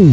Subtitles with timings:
[0.00, 0.08] Всем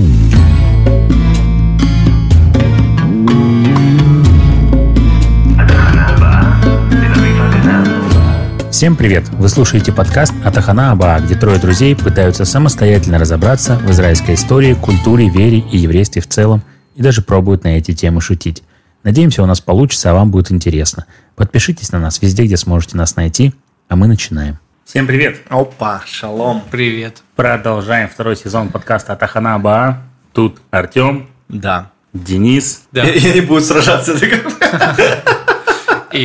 [8.97, 9.29] привет!
[9.29, 15.29] Вы слушаете подкаст «Атахана Аба», где трое друзей пытаются самостоятельно разобраться в израильской истории, культуре,
[15.29, 16.63] вере и еврействе в целом,
[16.95, 18.63] и даже пробуют на эти темы шутить.
[19.03, 21.05] Надеемся, у нас получится, а вам будет интересно.
[21.37, 23.53] Подпишитесь на нас везде, где сможете нас найти,
[23.87, 24.59] а мы начинаем.
[24.87, 25.41] Всем привет!
[25.49, 26.63] Опа, шалом.
[26.71, 27.21] Привет.
[27.35, 30.01] Продолжаем второй сезон подкаста «Атахана Аба».
[30.31, 31.91] Тут Артем, Да.
[32.13, 33.03] Денис Да.
[33.03, 34.13] И, и они будут сражаться.
[34.13, 34.17] И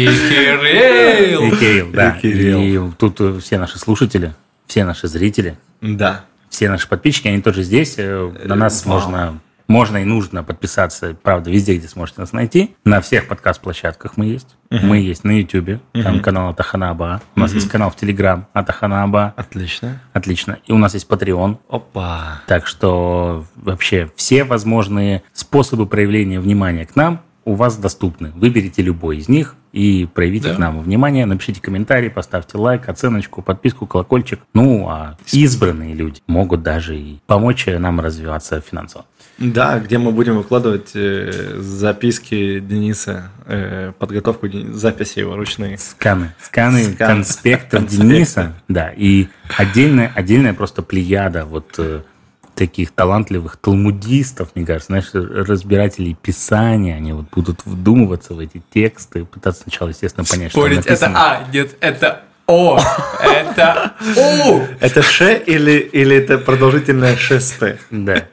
[0.06, 1.42] Кирилл.
[1.42, 1.90] и Кирилл.
[1.92, 2.10] Да.
[2.18, 2.88] И Кирилл.
[2.88, 4.32] И тут э, все наши слушатели,
[4.68, 6.24] все наши зрители, Да.
[6.48, 7.94] все наши подписчики, они тоже здесь.
[7.98, 9.00] Э, На нас вау.
[9.00, 9.40] можно,
[9.72, 12.76] можно и нужно подписаться, правда, везде, где сможете нас найти.
[12.84, 14.48] На всех подкаст-площадках мы есть.
[14.70, 17.22] Мы есть на YouTube, там канал Атаханаба.
[17.36, 19.32] У нас есть канал в Телеграм Атаханаба.
[19.36, 20.00] Отлично.
[20.12, 20.58] Отлично.
[20.66, 21.56] И у нас есть Patreon.
[21.68, 22.42] Опа.
[22.46, 28.30] Так что вообще все возможные способы проявления внимания к нам у вас доступны.
[28.36, 30.54] Выберите любой из них и проявите Да.
[30.54, 31.26] к нам внимание.
[31.26, 34.40] Напишите комментарий, поставьте лайк, оценочку, подписку, колокольчик.
[34.54, 39.06] Ну, а избранные люди могут даже и помочь нам развиваться финансово.
[39.42, 45.78] Да, где мы будем выкладывать э, записки Дениса, э, подготовку Дени- записи его ручные.
[45.78, 46.32] Сканы.
[46.40, 47.08] Сканы Скан.
[47.08, 47.86] конспектов.
[47.86, 48.54] Дениса.
[48.68, 49.26] Да, и
[49.58, 52.02] отдельная, отдельная просто плеяда вот э,
[52.54, 59.24] таких талантливых талмудистов, мне кажется, знаешь, разбирателей писания, они вот будут вдумываться в эти тексты,
[59.24, 61.46] пытаться сначала, естественно, понять, Спорить, что там это написано.
[61.48, 62.22] А, нет, это
[62.52, 62.78] О,
[63.22, 64.60] это У.
[64.80, 67.78] Это Ш или, или это продолжительное ШСТ?
[67.90, 68.24] Да.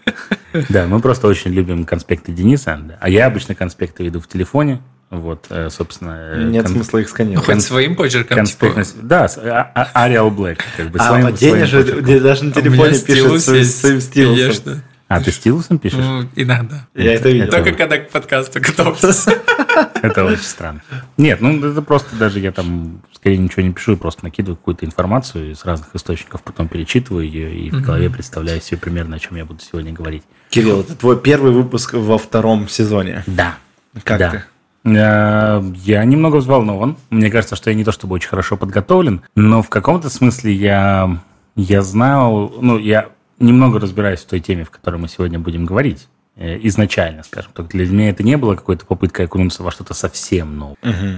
[0.67, 2.97] Да, мы просто очень любим конспекты Дениса, да.
[2.99, 6.17] а я обычно конспекты веду в телефоне, вот, э, собственно...
[6.33, 7.45] э, Нет кон- смысла их Ну, сканировать.
[7.45, 8.65] хоть своим почерком, типа.
[8.65, 12.19] конспектность- Да, с- а- а- Arial Black, как бы, А, своим- а Деня своим же
[12.19, 14.37] даже на меня телефоне пишет стилус своим, есть, своим стилусом.
[14.65, 14.83] Конечно.
[15.09, 15.99] А, ты стилусом пишешь?
[15.99, 16.87] Ну, иногда.
[16.93, 17.49] Я это видел.
[17.49, 19.33] Только когда к подкасту готовься.
[20.03, 20.81] Это очень странно.
[21.17, 25.51] Нет, ну это просто даже я там скорее ничего не пишу, просто накидываю какую-то информацию
[25.51, 29.45] из разных источников, потом перечитываю ее и в голове представляю себе примерно, о чем я
[29.45, 30.23] буду сегодня говорить.
[30.49, 33.23] Кирилл, это твой первый выпуск во втором сезоне.
[33.27, 33.55] Да.
[34.03, 34.29] Как да.
[34.31, 34.43] ты?
[34.91, 36.97] Э, Я немного взволнован.
[37.09, 41.19] Мне кажется, что я не то чтобы очень хорошо подготовлен, но в каком-то смысле я,
[41.55, 43.09] я знал, ну, я
[43.39, 46.07] немного разбираюсь в той теме, в которой мы сегодня будем говорить.
[46.35, 47.67] Э, Изначально, скажем так.
[47.67, 50.77] Для меня это не было какой-то попыткой окунуться во что-то совсем новое.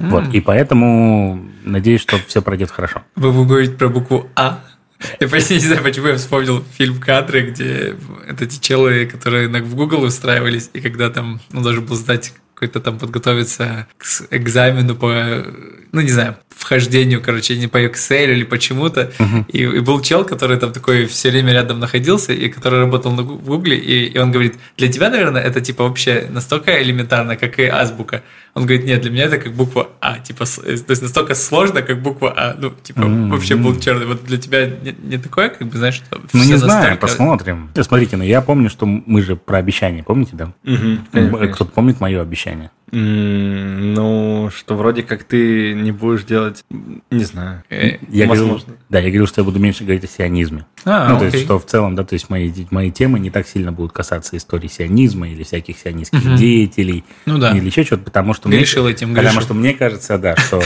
[0.10, 3.04] Вот, и поэтому надеюсь, что все пройдет хорошо.
[3.16, 4.64] Вы будете говорить про букву А?
[5.20, 7.96] Я просто не знаю, почему я вспомнил фильм «Кадры», где
[8.28, 12.80] это эти челы, которые в Google устраивались, и когда там, ну, должен был сдать какой-то
[12.80, 15.44] там подготовиться к экзамену по,
[15.92, 19.12] ну, не знаю, вхождению, короче, не по Excel или почему-то.
[19.48, 23.24] И, и был чел, который там такой все время рядом находился, и который работал на
[23.24, 27.64] Гугле, и, и он говорит, для тебя, наверное, это типа вообще настолько элементарно, как и
[27.66, 28.22] азбука.
[28.54, 31.82] Он говорит, нет, для меня это как буква А, типа, э, то есть настолько сложно,
[31.82, 34.06] как буква А, ну, типа, вообще был черный.
[34.06, 37.70] Вот для тебя не, не такое, как бы, знаешь, что Ну, не знаю, настолько- посмотрим.
[37.76, 40.52] Э, Смотрите, ну я помню, что мы же про обещание, помните, да?
[40.66, 41.06] М,
[41.54, 42.72] Кто-то помнит мое обещание?
[42.92, 46.66] Ну, что вроде как ты не будешь делать,
[47.10, 47.64] не знаю.
[47.70, 48.74] Э, Я говорил, Возможно.
[48.90, 50.66] да, я говорил, что я буду меньше говорить о сионизме.
[50.86, 51.46] А, ну, то есть, окей.
[51.46, 54.68] что в целом, да, то есть мои, мои темы не так сильно будут касаться истории
[54.68, 57.06] сионизма или всяких сионистских деятелей.
[57.26, 57.52] Ну да.
[57.56, 58.50] Или еще чего-то, потому что...
[58.50, 59.42] Грешил мне, этим, Потому грешил.
[59.42, 60.62] что мне кажется, да, что...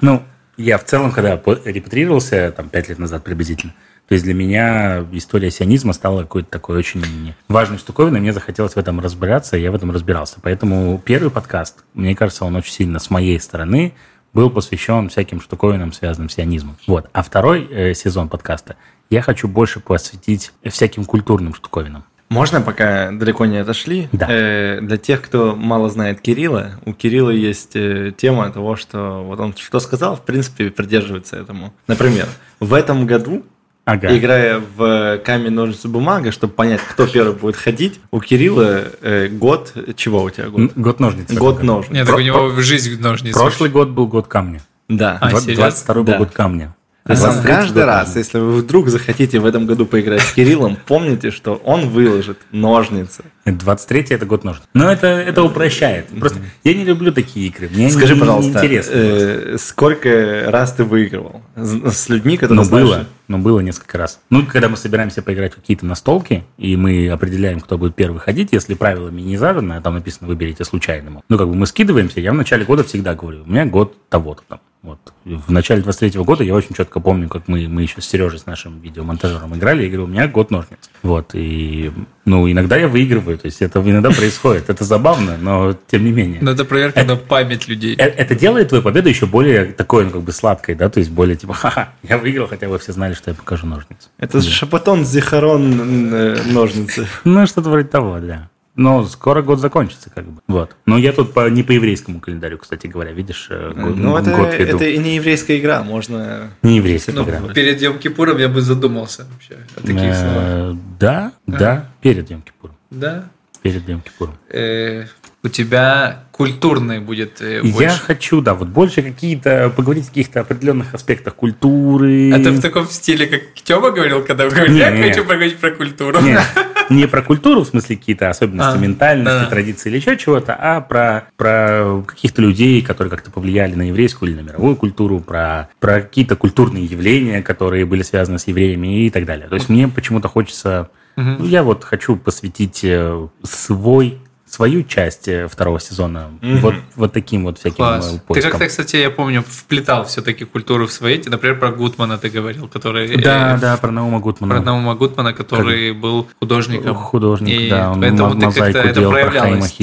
[0.00, 0.22] Ну,
[0.56, 3.72] я в целом, когда репатрировался, там, пять лет назад приблизительно,
[4.08, 8.78] то есть для меня история сионизма стала какой-то такой очень важной штуковиной, мне захотелось в
[8.78, 10.38] этом разбираться, и я в этом разбирался.
[10.42, 13.92] Поэтому первый подкаст, мне кажется, он очень сильно с моей стороны
[14.32, 16.76] был посвящен всяким штуковинам, связанным с сионизмом.
[16.86, 17.08] Вот.
[17.12, 18.76] А второй э, сезон подкаста
[19.10, 22.04] я хочу больше посвятить всяким культурным штуковинам.
[22.28, 24.08] Можно, пока далеко не отошли?
[24.12, 24.26] Да.
[24.28, 29.40] Э, для тех, кто мало знает Кирилла, у Кирилла есть э, тема того, что вот
[29.40, 31.72] он что сказал, в принципе, придерживается этому.
[31.86, 32.26] Например,
[32.60, 33.44] в этом году,
[33.88, 34.14] Ага.
[34.18, 39.72] играя в камень, ножницы, бумага, чтобы понять, кто первый будет ходить, у Кирилла э, год...
[39.96, 40.72] Чего у тебя год?
[40.76, 41.32] Год ножниц.
[41.32, 41.90] Год ножниц.
[41.94, 43.32] Нет, так у него в жизнь ножниц.
[43.34, 44.60] Прошлый год был год камня.
[44.88, 45.16] Да.
[45.22, 45.64] А, Двадцать- серьезно?
[45.64, 46.18] 22 был Да.
[46.18, 46.74] год камня.
[47.08, 50.76] А 23 каждый год раз, если вы вдруг захотите в этом году поиграть с Кириллом,
[50.86, 53.24] помните, что он выложит ножницы.
[53.46, 54.64] 23 это год ножниц.
[54.74, 56.06] Но это, это упрощает.
[56.08, 57.70] Просто я не люблю такие игры.
[57.72, 63.38] Мне Скажи, не- пожалуйста, э, сколько раз ты выигрывал с, людьми, которые знаешь- было, но
[63.38, 64.20] было несколько раз.
[64.28, 68.50] Ну, когда мы собираемся поиграть в какие-то настолки, и мы определяем, кто будет первый ходить,
[68.52, 71.24] если правилами не задано, а там написано «выберите случайному».
[71.30, 74.42] Ну, как бы мы скидываемся, я в начале года всегда говорю, у меня год того-то
[74.46, 74.60] там.
[74.88, 75.12] Вот.
[75.24, 78.46] В начале 23 года я очень четко помню, как мы, мы еще с Сережей, с
[78.46, 80.78] нашим видеомонтажером играли, и говорю, у меня год ножниц.
[81.02, 81.92] Вот, и,
[82.24, 84.70] ну, иногда я выигрываю, то есть это иногда происходит.
[84.70, 86.38] Это забавно, но тем не менее.
[86.40, 87.96] Но это проверка на память людей.
[87.98, 91.10] Э- Это делает твою победу еще более такой, ну, как бы сладкой, да, то есть
[91.10, 94.08] более типа, ха-ха, я выиграл, хотя вы все знали, что я покажу ножницы.
[94.16, 97.06] Это шапотон Зихарон э, ножницы.
[97.24, 98.48] Ну, что-то вроде того, да.
[98.78, 100.40] Но скоро год закончится, как бы.
[100.46, 100.74] Вот.
[100.86, 104.30] Но я тут по, не по еврейскому календарю, кстати говоря, видишь, э, год, Ну, это,
[104.34, 104.76] год веду.
[104.76, 106.50] это и не еврейская игра, можно...
[106.62, 107.40] Не еврейская Ну, игра.
[107.52, 110.42] перед Йом Кипуром я бы задумался вообще о таких словах.
[110.46, 112.76] Э, Да, да, перед Йом Кипуром.
[112.90, 113.24] Да.
[113.62, 114.34] Перед Йом Кипуром.
[114.50, 115.06] Э,
[115.42, 118.00] у тебя культурный будет э, Я больше.
[118.00, 122.30] хочу, да, вот больше какие-то, поговорить о каких-то определенных аспектах культуры.
[122.32, 125.02] Это в таком стиле, как Тёма говорил, когда говорит, Не, я не.
[125.02, 126.20] хочу поговорить про культуру.
[126.20, 126.38] Не,
[126.90, 129.46] не про культуру, в смысле какие-то особенности А, ментальности, да.
[129.46, 134.40] традиции или еще чего-то, а про, про каких-то людей, которые как-то повлияли на еврейскую или
[134.40, 139.24] на мировую культуру, про, про какие-то культурные явления, которые были связаны с евреями и так
[139.24, 139.48] далее.
[139.48, 140.88] То есть мне почему-то хочется...
[141.16, 144.18] ну, я вот хочу посвятить э, свой
[144.52, 146.58] свою часть э, второго сезона Мгм.
[146.60, 148.20] вот, вот таким вот всяким Класс.
[148.28, 151.20] э, Ты как-то, кстати, я помню, вплетал все-таки культуру в свои.
[151.26, 153.16] Например, про Гутмана ты говорил, который...
[153.16, 154.54] Да, э, да, про Наума Гутмана.
[154.54, 156.94] Про Наума Гутмана, который был художником.
[156.94, 159.76] Художник, И да, он поэтому ты как-то это проявлялось.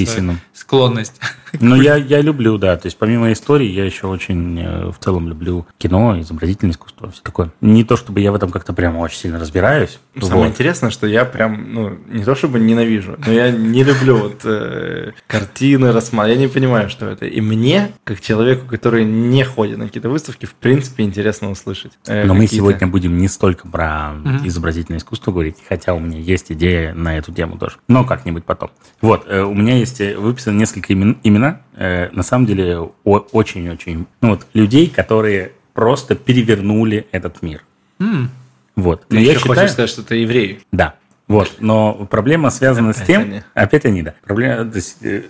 [0.52, 1.20] Склонность.
[1.60, 2.76] Ну, я, я люблю, да.
[2.76, 7.22] То есть, помимо истории, я еще очень э, в целом люблю кино, изобразительное искусство, все
[7.22, 7.50] такое.
[7.60, 9.98] Не то, чтобы я в этом как-то прямо очень сильно разбираюсь.
[10.20, 10.48] Самое вот.
[10.48, 15.12] интересное, что я прям, ну, не то чтобы ненавижу, но я не люблю вот э,
[15.26, 16.40] картины рассматривать.
[16.40, 17.26] Я не понимаю, что это.
[17.26, 21.92] И мне, как человеку, который не ходит на какие-то выставки, в принципе, интересно услышать.
[22.06, 24.12] э, Но мы сегодня будем не столько про
[24.44, 27.76] изобразительное искусство говорить, хотя у меня есть идея на эту тему тоже.
[27.88, 28.70] Но как-нибудь потом.
[29.00, 34.28] Вот, э, у меня есть выписано несколько имен- имена, э, на самом деле очень-очень, ну
[34.30, 37.62] вот, людей, которые просто перевернули этот мир.
[38.00, 38.30] М,
[38.76, 39.06] Вот.
[39.08, 40.60] Ты Но я еще считаю, хочешь сказать, что это евреи?
[40.72, 40.94] Да.
[41.28, 43.42] Вот, но проблема связана с тем, они.
[43.54, 44.14] опять они, да.
[44.22, 45.22] Проблема, то есть, э,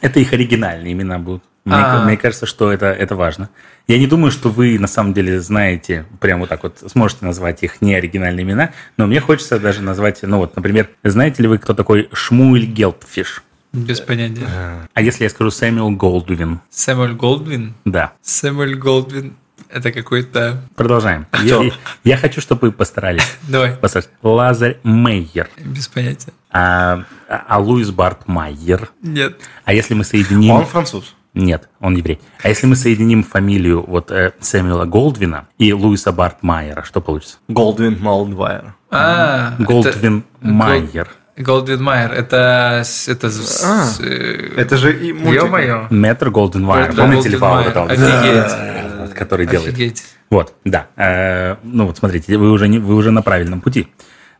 [0.00, 1.42] это их оригинальные имена будут.
[1.64, 2.04] Мне, А.
[2.04, 3.48] мне кажется, что это, это важно.
[3.88, 7.62] Я не думаю, что вы на самом деле знаете, прям вот так вот сможете назвать
[7.62, 11.74] их неоригинальные имена, но мне хочется даже назвать, ну вот, например, знаете ли вы, кто
[11.74, 13.42] такой Шмуэль Гелпфиш?
[13.76, 14.48] Без понятия.
[14.94, 16.60] А если я скажу Сэмюэл Голдвин?
[16.70, 17.74] Сэмюэль Голдвин.
[17.84, 18.12] Да.
[18.22, 19.36] Сэмюэль Голдвин.
[19.68, 20.62] Это какой-то...
[20.76, 21.26] Продолжаем.
[21.30, 21.62] Кто?
[21.62, 21.72] Я,
[22.04, 23.36] я хочу, чтобы вы постарались.
[23.48, 23.72] Давай.
[23.72, 24.10] Постарались.
[24.22, 25.48] Лазарь Мейер.
[25.58, 26.32] Без понятия.
[26.50, 28.90] А, а Луис Барт Майер.
[29.02, 29.40] Нет.
[29.64, 30.52] А если мы соединим...
[30.54, 31.14] Он француз.
[31.34, 32.18] Нет, он еврей.
[32.42, 37.36] А если мы соединим фамилию вот э, Сэмюэла Голдвина и Луиса Бартмайера, что получится?
[37.48, 38.74] Голдвин Малдвайер.
[38.90, 41.08] А, Голдвин это- Майер.
[41.36, 42.12] Голдвин Майер.
[42.12, 42.82] Это...
[43.06, 43.26] Это...
[43.26, 45.42] А, с- э, Это же и мультик.
[45.42, 45.86] Ё-моё.
[45.90, 46.94] Мэтр Голдвин Майер.
[46.94, 47.90] Помните вот этого?
[47.90, 49.14] Офигеть.
[49.14, 49.74] Который делает.
[49.74, 50.04] Офигеть.
[50.30, 50.86] Вот, да.
[50.96, 53.88] Э, ну вот смотрите, вы уже, не, вы уже на правильном пути.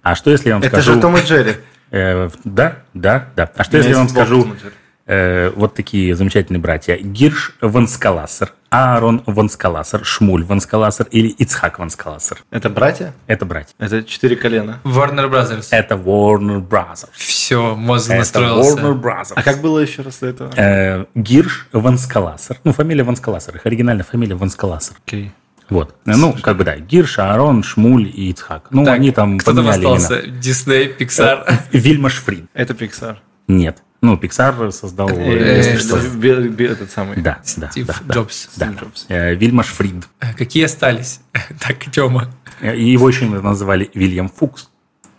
[0.03, 0.95] А что если я вам Это скажу...
[0.95, 1.57] же Том и Джерри.
[1.91, 3.51] Э, да, да, да.
[3.57, 4.75] А что если я вам скажу Том и Джерри.
[5.07, 6.97] Э, вот такие замечательные братья?
[6.97, 12.39] Гирш Ванскаласер, Аарон Ванскаласер, Шмуль Ванскаласер или Ицхак Ванскаласер.
[12.51, 13.15] Это братья?
[13.27, 13.75] Это братья.
[13.79, 14.81] Это четыре колена.
[14.85, 15.69] Warner Brothers.
[15.71, 17.09] Это Warner Brothers.
[17.13, 18.77] Все, мозг Это настроился.
[18.79, 19.33] Warner Brothers.
[19.37, 20.53] А как было еще раз до этого?
[20.57, 22.59] Э, Гирш Ванскаласер.
[22.65, 23.57] Ну, фамилия Ванскаласер.
[23.57, 24.97] Их оригинальная фамилия Ванскаласер.
[25.07, 25.33] Окей.
[25.69, 25.95] Вот.
[26.07, 26.77] Э, Ну, как бы да.
[26.77, 28.69] Гирш, Аарон, Шмуль и Ицхак.
[28.71, 30.21] Ну, Так, они там Кто там поменяли остался?
[30.27, 30.39] имена.
[30.39, 31.53] Дисней, Pixar.
[31.73, 32.45] Вильмаш Фрид.
[32.55, 33.17] Это Pixar.
[33.49, 33.79] Нет.
[34.07, 35.09] Ну, Пиксар создал...
[35.11, 37.17] э, Э, э, Этот самый.
[37.21, 37.89] Да, да, Стив.
[38.09, 38.51] Джобс.
[38.57, 38.67] Да.
[38.69, 39.07] Стив Джобс.
[39.09, 40.05] Вильмаш Фрид.
[40.39, 41.21] Какие остались?
[41.61, 42.31] Так, Тёма.
[42.63, 44.69] И Его еще называли Вильям Фукс.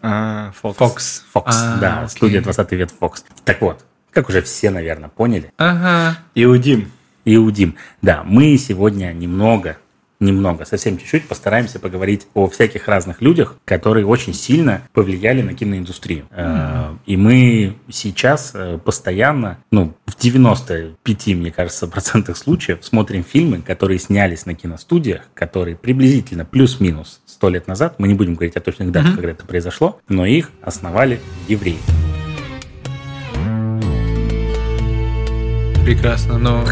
[0.02, 0.78] А, Фокс.
[0.78, 1.26] Фокс.
[1.34, 2.10] Фокс, А, да, окей.
[2.10, 3.26] студия 20 век Фокс.
[3.44, 6.18] Так вот, как уже все, наверное, поняли, Ага.
[6.34, 6.90] Иудим.
[7.26, 7.76] Иудим.
[8.02, 9.76] Да, мы сегодня немного,
[10.20, 16.26] немного, совсем чуть-чуть постараемся поговорить о всяких разных людях, которые очень сильно повлияли на киноиндустрию.
[16.32, 23.62] Э, И мы сейчас э, постоянно, ну, в 95, мне кажется, процентах случаев смотрим фильмы,
[23.62, 28.62] которые снялись на киностудиях, которые приблизительно плюс-минус 100 лет назад, мы не будем говорить о
[28.62, 31.78] точных датах, когда это произошло, но их основали евреи.
[35.86, 36.38] Прекрасно.
[36.38, 36.66] Но,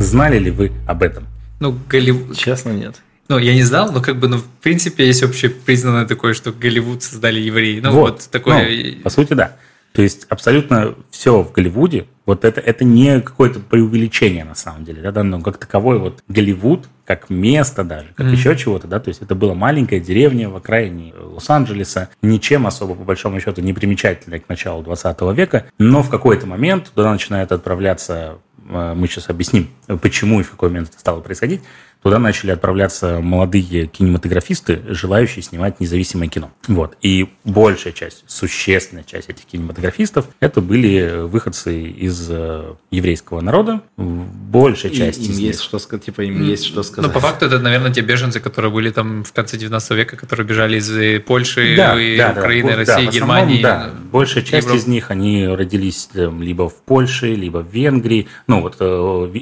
[0.00, 1.26] Знали ли вы об этом?
[1.60, 2.36] Ну, Голливуд...
[2.36, 2.96] Честно, нет.
[3.28, 7.02] Ну, я не знал, но как бы, ну, в принципе, есть общепризнанное такое, что Голливуд
[7.02, 7.80] создали евреи.
[7.80, 8.94] Ну, вот, такое...
[8.96, 9.56] Ну, по сути, да.
[9.92, 15.02] То есть абсолютно все в Голливуде, вот это, это не какое-то преувеличение на самом деле,
[15.02, 18.34] да, да, но как таковой вот Голливуд, как место даже, как Мгм.
[18.34, 23.02] еще чего-то, да, то есть это была маленькая деревня в окраине Лос-Анджелеса, ничем особо, по
[23.02, 28.38] большому счету, не примечательной к началу 20 века, но в какой-то момент туда начинают отправляться,
[28.68, 29.70] мы сейчас объясним,
[30.02, 31.62] почему и в какой момент это стало происходить,
[32.02, 36.50] туда начали отправляться молодые кинематографисты, желающие снимать независимое кино.
[36.68, 36.96] Вот.
[37.02, 43.82] И большая часть, существенная часть этих кинематографистов, это были выходцы из э, еврейского народа.
[43.96, 45.64] Большая часть и, им из есть них.
[45.64, 47.08] что сказать, типа им есть что сказать.
[47.08, 50.46] Ну, по факту, это, наверное, те беженцы, которые были там в конце 19 века, которые
[50.46, 52.40] бежали из э, Польши, Да, и да, да.
[52.40, 53.62] Украины, Да, России, основном, Германии.
[53.62, 54.78] Да, большая часть Европы.
[54.78, 58.28] из них, они родились там, либо в Польше, либо в Венгрии.
[58.46, 58.84] Ну, вот, э,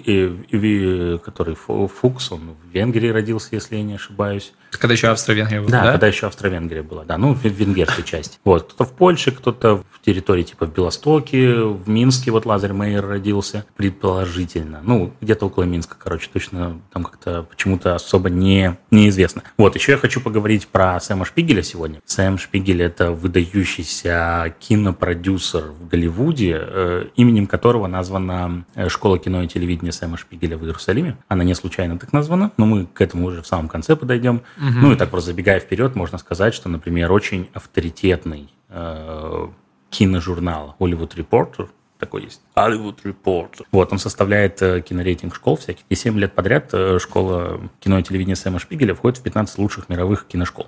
[0.06, 4.52] э, Ви- который Фу- Фукс, он в Венгрии родился, если я не ошибаюсь.
[4.78, 5.92] Когда еще Австро-Венгрия была, Да, да?
[5.92, 8.38] когда еще Австро-Венгрия была, да, ну, в венгерской части.
[8.44, 13.06] Вот, кто-то в Польше, кто-то в территории типа в Белостоке, в Минске, вот Лазарь Мейер
[13.06, 14.80] родился, предположительно.
[14.82, 19.42] Ну, где-то около Минска, короче, точно там как-то почему-то особо не, неизвестно.
[19.56, 22.00] Вот, еще я хочу поговорить про Сэма Шпигеля сегодня.
[22.04, 29.48] Сэм Шпигель– это выдающийся кинопродюсер в Голливуде, э, именем которого названа э, школа кино и
[29.48, 31.16] телевидения Сэма Шпигеля в Иерусалиме.
[31.28, 34.42] Она не случайно так названа, но мы к этому уже в самом конце подойдем.
[34.74, 39.48] Ну и так просто забегая вперед, можно сказать, что, например, очень авторитетный э,
[39.90, 41.68] киножурнал Hollywood Reporter,
[41.98, 42.40] такой есть.
[42.56, 43.64] Hollywood Reporter.
[43.72, 45.84] Вот, он составляет э, кинорейтинг школ всяких.
[45.88, 49.88] И 7 лет подряд э, школа кино и телевидения Сэма Шпигеля входит в 15 лучших
[49.88, 50.66] мировых киношкол,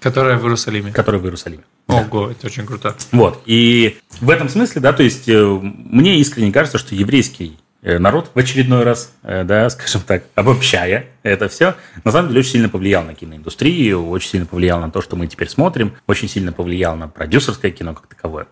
[0.00, 0.92] Которая в Иерусалиме.
[0.92, 1.64] которые в Иерусалиме.
[1.88, 2.94] Ого, это очень круто.
[3.12, 3.42] Вот.
[3.44, 7.58] И в этом смысле, да, то есть э, мне искренне кажется, что еврейский
[7.98, 12.52] народ в очередной раз, э, да, скажем так, обобщая это все, на самом деле очень
[12.52, 16.52] сильно повлиял на киноиндустрию, очень сильно повлиял на то, что мы теперь смотрим, очень сильно
[16.52, 18.46] повлиял на продюсерское кино как таковое.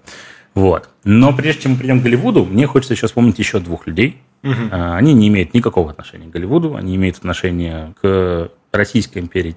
[0.54, 0.90] Вот.
[1.04, 4.20] Но прежде чем мы придем к Голливуду, мне хочется еще вспомнить еще двух людей.
[4.44, 9.54] А, Они не имеют никакого отношения к Голливуду, они имеют отношение к Российской империи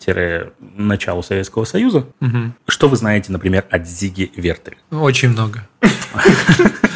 [0.77, 2.05] началу Советского Союза.
[2.67, 4.77] Что вы знаете, например, о Зиге Вертере?
[4.91, 5.67] Очень много.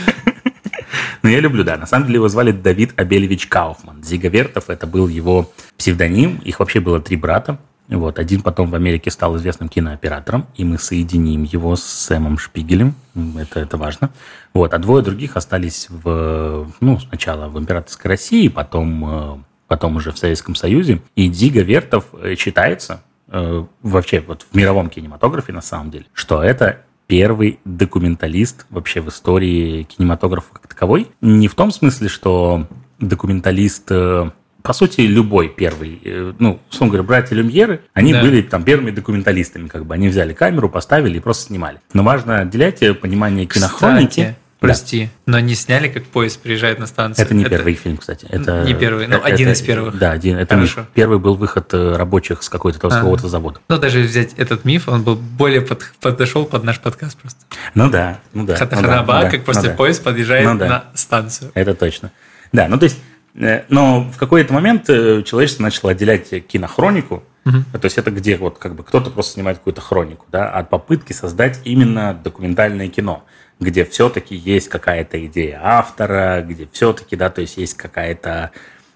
[1.24, 1.78] Ну, я люблю, да.
[1.78, 4.04] На самом деле его звали Давид Абельевич Кауфман.
[4.04, 6.38] Зига Вертов– это был его псевдоним.
[6.38, 7.60] Их вообще было три брата.
[7.90, 8.20] Вот.
[8.20, 12.94] Один потом в Америке стал известным кинооператором, и мы соединим его с Сэмом Шпигелем.
[13.38, 14.12] Это, это важно.
[14.54, 14.74] Вот.
[14.74, 20.20] А двое других остались в, ну, сначала в императорской России, потом, э, потом уже в
[20.20, 21.02] Советском Союзе.
[21.16, 26.44] И Дига Вертов э, считается э, вообще вот в мировом кинематографе на самом деле, что
[26.44, 31.08] это первый документалист вообще в истории кинематографа как таковой.
[31.22, 32.68] Не в том смысле, что
[33.00, 34.30] документалист, э,
[34.62, 38.22] по сути, любой первый, э, ну, условно говоря, братья Люмьеры, они Да.
[38.22, 41.80] были там первыми документалистами, как бы они взяли камеру, поставили и просто снимали.
[41.94, 44.10] Но важно отделять э, понимание кинохроники.
[44.10, 47.26] Кстати, прости, но не сняли, как поезд приезжает на станцию.
[47.26, 48.26] Это не первый фильм, кстати.
[48.30, 49.98] Это, Не первый, но это- один это- из первых.
[49.98, 50.38] Да, один.
[50.38, 50.82] Это Хорошо.
[50.82, 50.90] миф.
[50.94, 53.02] первый был выход э, рабочих с какой-то там, с Ага.
[53.04, 53.60] какого-то завода.
[53.70, 57.40] Ну, даже взять этот миф, он был более под- подошел под наш подкаст просто.
[57.74, 58.46] Ну да, ну да.
[58.46, 59.70] ну да, Хатаханаба, ну да, как ну да.
[59.72, 60.68] поезд подъезжает Ну да.
[60.68, 61.52] на станцию.
[61.54, 62.12] Это точно.
[62.52, 63.00] Да, ну то есть,
[63.36, 68.60] э, но в какой-то момент э, человечество начало отделять кинохронику, то есть это где вот
[68.60, 73.24] как бы кто-то просто снимает какую-то хронику, да, от попытки создать именно документальное кино,
[73.60, 78.52] где все-таки есть какая-то идея автора, где все-таки, да, то есть есть какая-то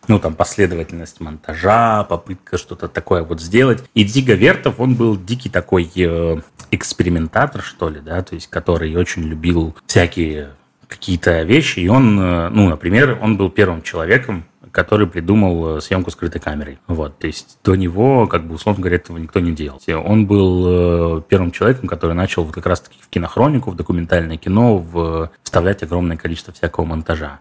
[0.08, 3.84] ну, там, последовательность монтажа, попытка что-то такое вот сделать.
[3.94, 6.42] И Дига Вертов, он был дикий такой э,
[6.72, 10.52] экспериментатор, что ли, да, то есть, который очень любил всякие
[10.88, 16.10] какие-то вещи, и он, э, ну, например, он был первым человеком, который придумал э, съемку
[16.10, 16.80] скрытой камерой.
[16.88, 19.80] Вот, то есть до него, как бы, условно говоря, этого никто не делал.
[20.04, 24.80] Он был э, первым человеком, который начал вот как раз-таки в кинохронику, в документальное кино
[24.80, 27.40] в, вставлять огромное количество всякого монтажа.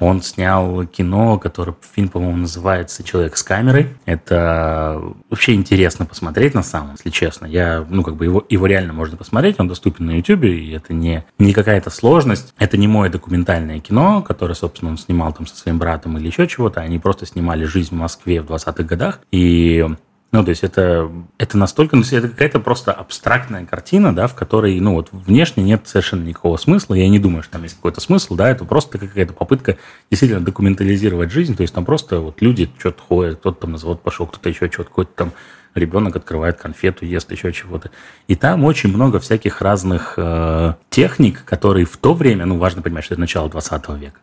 [0.00, 3.88] Он снял кино, которое фильм, по-моему, называется «Человек с камерой».
[4.04, 7.46] Это вообще интересно посмотреть на самом, если честно.
[7.46, 10.92] Я, ну, как бы его, его реально можно посмотреть, он доступен на YouTube, и это
[10.92, 12.54] не, не какая-то сложность.
[12.58, 16.46] Это не мое документальное кино, которое, собственно, он снимал там со своим братом или еще
[16.46, 16.80] чего-то.
[16.80, 19.20] Они просто снимали жизнь в Москве в 20-х годах.
[19.30, 19.86] И
[20.34, 24.80] ну, то есть это, это настолько, ну, это какая-то просто абстрактная картина, да, в которой,
[24.80, 26.94] ну, вот внешне нет совершенно никакого смысла.
[26.94, 29.76] Я не думаю, что там есть какой-то смысл, да, это просто какая-то попытка
[30.10, 31.54] действительно документализировать жизнь.
[31.54, 34.68] То есть там просто вот люди что-то ходят, кто-то там на завод пошел, кто-то еще
[34.68, 35.32] что-то, какой-то там
[35.74, 37.90] ребенок открывает конфету, ест еще чего-то.
[38.28, 43.04] И там очень много всяких разных э, техник, которые в то время, ну, важно понимать,
[43.04, 44.18] что это начало 20 века,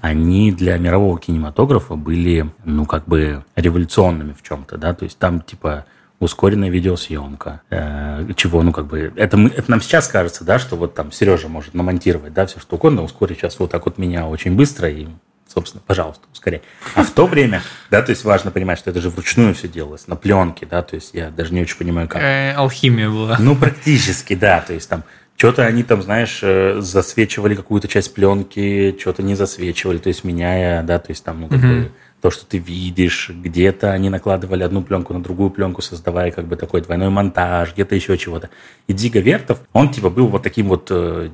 [0.00, 5.40] они для мирового кинематографа были, ну, как бы революционными в чем-то, да, то есть там,
[5.40, 5.84] типа,
[6.20, 10.76] ускоренная видеосъемка, э, чего, ну, как бы, это, мы, это нам сейчас кажется, да, что
[10.76, 14.26] вот там Сережа может намонтировать, да, все что угодно, ускорить сейчас вот так вот меня
[14.26, 15.06] очень быстро и
[15.58, 16.62] собственно, пожалуйста, ускоряй.
[16.94, 20.06] А в то время, да, то есть важно понимать, что это же вручную все делалось,
[20.06, 22.22] на пленке, да, то есть я даже не очень понимаю, как.
[22.22, 23.36] Э, алхимия была.
[23.40, 25.02] Ну, практически, да, то есть там
[25.36, 30.82] что-то они там, знаешь, э, засвечивали какую-то часть пленки, что-то не засвечивали, то есть меняя,
[30.84, 34.82] да, то есть там, ну, как бы то, что ты видишь, где-то они накладывали одну
[34.82, 38.50] пленку на другую пленку, создавая как бы такой двойной монтаж, где-то еще чего-то.
[38.88, 41.30] И Дига Вертов, он типа был вот таким вот э,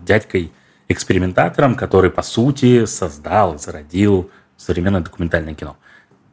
[0.89, 5.77] дядькой-экспериментатором, который, по сути, создал, зародил современное документальное кино.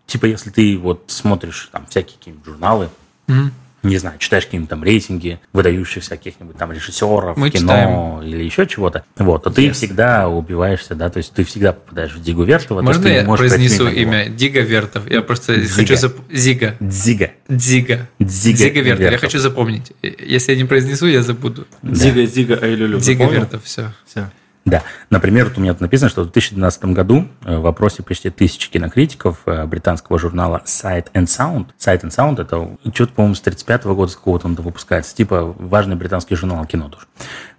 [0.05, 2.89] Типа, если ты вот смотришь там всякие какие-нибудь журналы,
[3.27, 3.53] Мгм.
[3.83, 9.05] не знаю, читаешь какие-нибудь там рейтинги выдающихся каких-нибудь там режиссеров, Мы кино или еще чего-то,
[9.17, 12.81] вот, то ты всегда убиваешься, да, то есть ты всегда попадаешь в Дигу Вертова.
[12.81, 15.09] то, Можно я произнесу имя Дига Вертов?
[15.09, 15.73] Я просто Дзига.
[15.75, 16.15] хочу зап...
[16.29, 16.75] Зига.
[16.81, 17.31] Дзига.
[17.47, 18.07] Дзига.
[18.19, 18.99] Дзига Зига Вертов.
[19.03, 19.21] Я Вертов.
[19.21, 19.93] хочу запомнить.
[20.01, 21.65] Если я не произнесу, я забуду.
[21.83, 22.99] Зига, Зига, Айлюлю.
[22.99, 23.93] Зига Вертов, все.
[24.05, 24.29] Все.
[24.65, 24.83] Да.
[25.09, 28.69] Например, вот у меня тут написано, что в 2012 году э, в опросе почти тысячи
[28.69, 31.67] кинокритиков э, британского журнала Sight and Sound.
[31.79, 35.15] Sight and Sound это что-то, по-моему, с 35 года, с какого-то он выпускается.
[35.15, 37.05] Типа важный британский журнал кино тоже.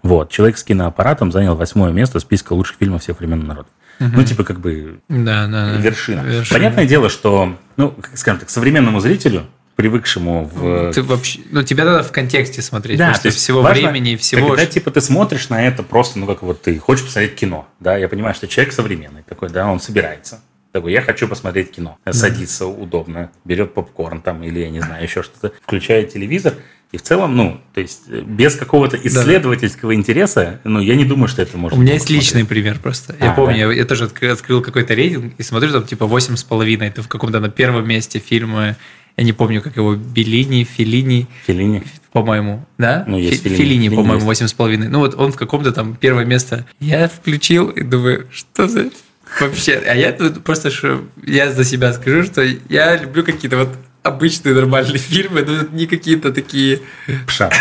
[0.02, 0.30] Вот.
[0.30, 3.72] Человек с киноаппаратом занял восьмое место в списке лучших фильмов всех времен и народов.
[3.98, 6.22] Ну, типа, как бы Да, да, вершина.
[6.22, 6.58] Вершина.
[6.58, 9.44] Понятное дело, что, ну, скажем так, современному зрителю,
[9.76, 10.92] привыкшему в...
[10.92, 14.12] Ты вообще, ну тебя надо в контексте смотреть, Да, потому то что всего важно, времени
[14.12, 14.48] и всего.
[14.48, 17.96] Когда, типа, ты смотришь на это просто, ну, как вот ты хочешь посмотреть кино, да,
[17.96, 20.40] я понимаю, что человек современный такой, да, он собирается,
[20.72, 25.22] такой, я хочу посмотреть кино, садится удобно, берет попкорн там или, я не знаю, еще
[25.22, 26.54] что-то, включает телевизор,
[26.92, 31.26] и в целом, ну, то есть э, без какого-то исследовательского интереса, ну, я не думаю,
[31.26, 32.26] что это может У меня есть посмотреть.
[32.34, 33.16] личный пример просто.
[33.18, 33.72] Я А, помню, да?
[33.72, 36.88] я, я тоже открыл, открыл какой-то рейтинг и смотрю, там типа восемь с половиной.
[36.88, 38.76] Это в каком-то на первом месте фильма.
[39.16, 41.82] Я не помню, как его Беллини, Филини, Феллини.
[42.12, 43.04] по-моему, да?
[43.06, 43.56] Ну, есть Фи- Феллини.
[43.56, 44.26] Феллини, Феллини по-моему, есть.
[44.26, 44.88] восемь с половиной.
[44.88, 46.66] Ну вот он в каком-то там первое место.
[46.80, 48.90] Я включил и думаю, что за
[49.40, 49.82] вообще?
[49.86, 53.68] А я тут просто что я за себя скажу, что я люблю какие-то вот
[54.02, 56.80] обычные нормальные фильмы, но не какие-то такие
[57.26, 57.54] Пшат.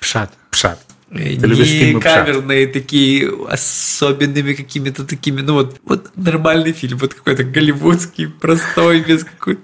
[0.00, 0.32] Пшат.
[0.50, 0.80] Пшат.
[1.10, 2.26] Ты фильмы Пшат?
[2.26, 9.24] каверные такие, особенными какими-то такими, ну вот, вот нормальный фильм, вот какой-то голливудский, простой, без
[9.24, 9.62] какой-то...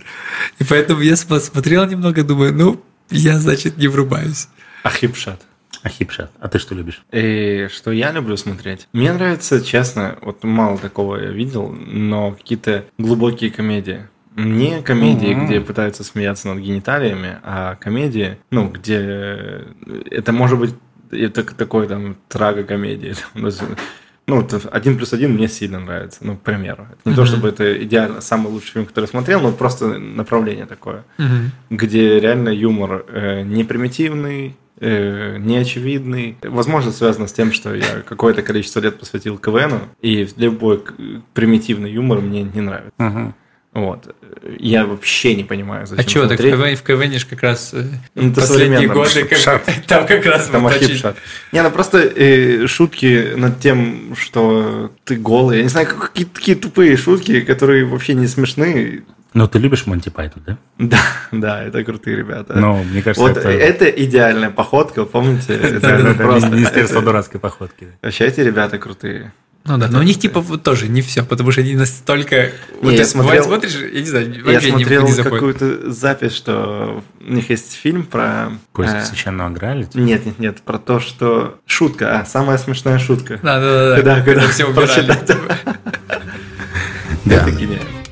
[0.60, 2.80] И поэтому я см- смотрел немного, думаю, ну,
[3.10, 4.48] я, значит, не врубаюсь.
[4.84, 5.42] Ахипшат.
[5.82, 6.30] Ахипшат.
[6.38, 7.02] А ты что любишь?
[7.10, 8.86] И что я люблю смотреть?
[8.92, 14.06] Мне нравится, честно, вот мало такого я видел, но какие-то глубокие комедии.
[14.36, 15.46] Не комедии, Мгм.
[15.46, 19.66] где пытаются смеяться над гениталиями, а комедии, ну, где
[20.10, 20.74] это может быть
[21.12, 22.16] это такой там
[23.34, 23.76] даже-
[24.28, 26.86] Ну, вот один плюс один мне сильно нравится, ну, к примеру.
[26.92, 27.28] Это не то, Мгм.
[27.28, 31.04] чтобы это идеально самый лучший фильм, который я смотрел, но просто направление такое
[31.70, 36.36] где реально юмор э, не примитивный, э, не очевидный.
[36.42, 40.82] Возможно, связано с тем, что я какое-то количество лет посвятил КВНу, и любой
[41.34, 42.92] примитивный юмор мне не нравится.
[42.98, 43.34] Угу.
[43.74, 44.14] Вот.
[44.58, 47.84] Я вообще не понимаю, А зачем чего, так в в КВН ж как раз э,
[48.14, 49.62] Ну, последние годы, как- Шат.
[49.86, 51.00] там как раз Там очень-.
[51.52, 55.58] Не, ну просто э, шутки над тем, что ты голый.
[55.58, 59.04] Я не знаю, какие-то такие тупые шутки, которые вообще не смешны.
[59.32, 60.58] Ну, ты любишь Монти Пайтон, да?
[60.78, 62.52] Да, да, это крутые ребята.
[62.54, 63.48] Ну, мне кажется, Вот это...
[63.48, 65.54] это идеальная походка, помните?
[65.62, 67.88] Это Да, да, да, просто Министерство дурацкой походки.
[68.02, 69.32] Вообще эти ребята крутые.
[69.64, 72.50] Ну да, но у них типа вот тоже не все, потому что они настолько...
[72.80, 77.04] вот я смотрел- смотришь, я не знаю, Я вообще не, смотрел не какую-то запись, что
[77.20, 78.50] у них есть фильм про...
[78.72, 79.84] Поиск э, священного Грааля?
[79.84, 80.02] типа?
[80.02, 81.60] Нет, нет, нет, про то, что...
[81.64, 83.38] Шутка, а, самая смешная шутка.
[83.42, 83.96] Да, да, да, да.
[83.96, 85.12] Когда- когда когда все убирали.
[87.24, 88.02] Это гениально.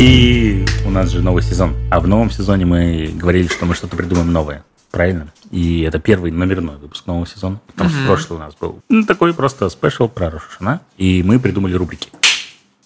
[0.00, 1.76] И у нас же новый сезон.
[1.90, 4.64] А в новом сезоне мы говорили, что мы что-то придумаем новое.
[4.90, 5.32] Правильно?
[5.50, 7.60] И это первый номерной выпуск нового сезона.
[7.68, 10.80] Потому что прошлый у нас был ну, такой просто спешл про Рошашана.
[10.96, 12.08] И мы придумали рубрики.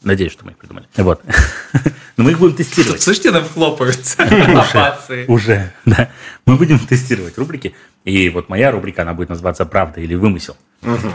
[0.02, 0.86] Надеюсь, что мы их придумали.
[0.96, 1.22] Вот.
[2.16, 3.00] Но мы их будем тестировать.
[3.00, 4.22] Слышите, там хлопаются.
[5.28, 6.10] Уже, да.
[6.44, 7.74] Мы будем тестировать рубрики.
[8.04, 10.56] И вот моя рубрика, она будет называться «Правда или вымысел».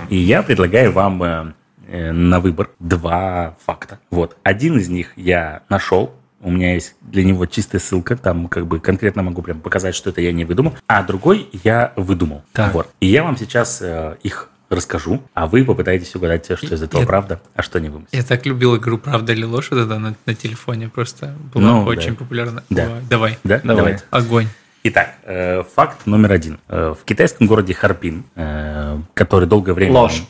[0.10, 1.54] И я предлагаю вам
[1.88, 4.00] э, на выбор два факта.
[4.10, 4.36] Вот.
[4.42, 6.16] Один из них я нашел.
[6.42, 8.16] У меня есть для него чистая ссылка.
[8.16, 10.76] Там как бы конкретно могу прям показать, что это я не выдумал.
[10.88, 12.44] А другой я выдумал.
[12.54, 12.74] Так.
[12.74, 12.90] Вот.
[13.00, 17.08] И я вам сейчас э, их расскажу, а вы попытаетесь угадать, что из этого Я-
[17.08, 18.10] правда, а что не вымысел.
[18.12, 22.12] Я так любил игру «Правда или ложь» это на, на телефоне, просто была Ну, очень
[22.12, 22.16] да.
[22.18, 22.64] популярна.
[22.70, 22.86] Да.
[22.86, 23.60] Давай, Давай, Да?
[23.64, 23.76] Давай.
[23.78, 24.04] Давайте.
[24.12, 24.48] огонь.
[24.84, 26.60] Итак, э, факт номер один.
[26.70, 29.92] Э, в китайском городе Харбин, э, который долгое время...
[29.94, 30.24] Ложь.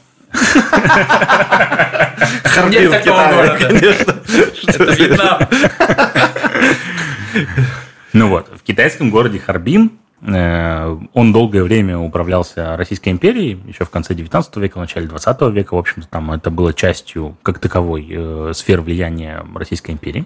[2.44, 4.15] Харбин в Китае, конечно.
[4.68, 5.39] Это Вьетнам.
[8.13, 13.92] Ну вот, в китайском городе Харбин э, он долгое время управлялся Российской империей, еще в
[13.92, 15.76] конце 19 века, в начале 20 века.
[15.76, 20.26] В общем-то, там это было частью, как таковой, э, сфер влияния Российской империи.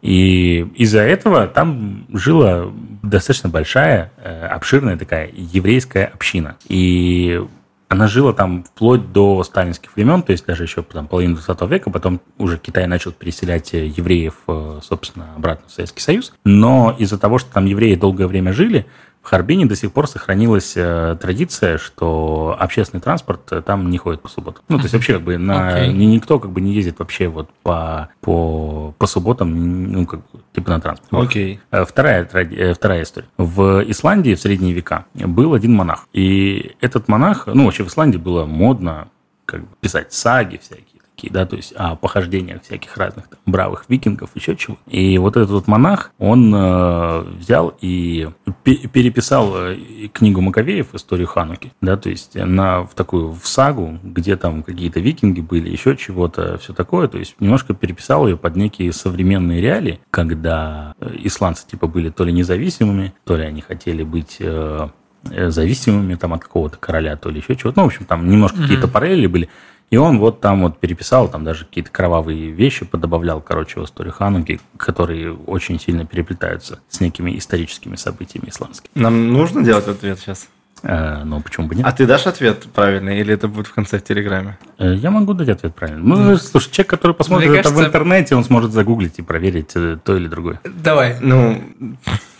[0.00, 2.70] И из-за этого там жила
[3.02, 6.56] достаточно большая, э, обширная такая еврейская община.
[6.68, 7.44] И
[7.88, 11.90] она жила там вплоть до сталинских времен, то есть даже еще там, половину 20 века,
[11.90, 16.34] потом уже Китай начал переселять э, евреев, э, собственно, обратно в Советский Союз.
[16.44, 18.86] Но из-за того, что там евреи долгое время жили,
[19.28, 24.28] Харбине до сих пор сохранилась э, традиция, что общественный транспорт э, там не ходит по
[24.28, 24.62] субботам.
[24.68, 27.48] Ну, то есть вообще как бы на, ни- никто как бы не ездит вообще вот
[27.62, 31.10] по, по, по субботам, ну, как бы, типа на транспорт.
[31.28, 31.60] Окей.
[31.70, 33.28] Э, Вторая, вторая история.
[33.36, 36.06] В Исландии в средние века был один монах.
[36.12, 39.08] И этот монах, ну, вообще в Исландии было модно
[39.44, 40.84] как бы, писать саги всякие
[41.18, 44.76] такие, да, то есть о похождениях всяких разных там, бравых викингов, еще чего.
[44.86, 48.28] И вот этот вот монах, он э, взял и
[48.62, 49.76] пе- переписал э,
[50.12, 55.00] книгу Маковеев, историю Хануки, да, то есть на, в такую в сагу, где там какие-то
[55.00, 60.00] викинги были, еще чего-то, все такое, то есть немножко переписал ее под некие современные реалии,
[60.10, 64.88] когда э, исландцы типа были то ли независимыми, то ли они хотели быть э,
[65.30, 67.80] э, зависимыми там от какого-то короля, то ли еще чего-то.
[67.80, 69.48] Ну, в общем, там немножко какие-то параллели были.
[69.90, 74.12] И он вот там вот переписал, там даже какие-то кровавые вещи подобавлял, короче, в историю
[74.12, 78.90] Хануки, которые очень сильно переплетаются с некими историческими событиями исландскими.
[78.94, 80.48] Нам нужно делать ответ сейчас?
[80.82, 81.86] Э, но почему бы нет?
[81.86, 84.58] А ты дашь ответ правильный или это будет в конце в Телеграме?
[84.78, 86.02] Э, Я могу дать ответ правильно.
[86.04, 89.98] Ну, слушай, человек, который посмотрит Мне это в интернете, он сможет загуглить и проверить э,
[90.04, 90.60] то или другое.
[90.64, 91.16] Давай.
[91.20, 91.62] Ну,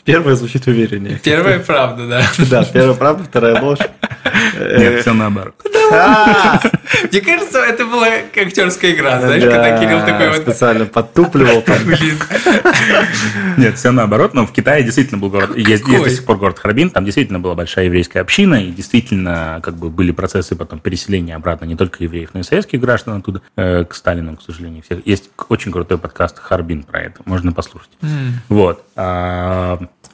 [0.05, 1.19] первое звучит увереннее.
[1.25, 2.23] Первая правда, да.
[2.51, 3.81] Да, первая правда, вторая ложь.
[4.55, 5.55] Нет, все наоборот.
[5.93, 6.61] А,
[7.11, 10.39] Мне кажется, это была актерская игра, знаешь, когда Кирилл такой вот...
[10.39, 11.77] Специально подтупливал там.
[13.57, 16.91] Нет, все наоборот, но в Китае действительно был город, есть, до сих пор город Харбин,
[16.91, 21.65] там действительно была большая еврейская община, и действительно как бы были процессы потом переселения обратно
[21.65, 24.83] не только евреев, но и советских граждан оттуда э, к Сталину, к сожалению.
[24.83, 25.07] Всех.
[25.07, 27.91] Есть очень крутой подкаст Харбин про это, можно послушать.
[28.49, 28.85] Вот.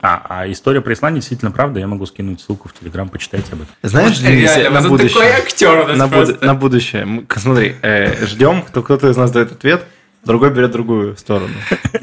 [0.06, 3.62] А, а, история про Исландию действительно правда, я могу скинуть ссылку в Телеграм, почитайте об
[3.62, 3.74] этом.
[3.82, 5.38] Знаешь, Денис, Реально, на вот он такой будущее.
[5.42, 6.44] актер у нас На, просто.
[6.44, 7.24] на будущее.
[7.34, 9.86] Смотри, э, ждем, кто кто-то из нас дает ответ,
[10.26, 11.48] другой берет другую сторону.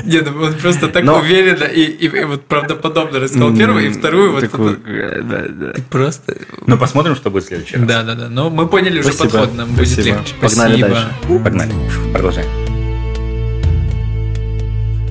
[0.03, 3.89] Нет, ну он просто так Но- уверенно и, и- и вот правдоподобно рассказал первую, и
[3.89, 5.73] вторую вот Такую, э, да, да.
[5.73, 6.37] Ты просто...
[6.65, 7.85] Ну, посмотрим, что будет в следующий раз.
[7.85, 8.29] Да, да, да.
[8.29, 9.41] Но мы поняли уже Спасибо.
[9.41, 10.17] подход, нам будет Спасибо.
[10.17, 10.33] легче.
[10.41, 10.89] Погнали Спасибо.
[10.89, 11.43] дальше.
[11.43, 11.71] Погнали.
[12.13, 12.47] Продолжаем.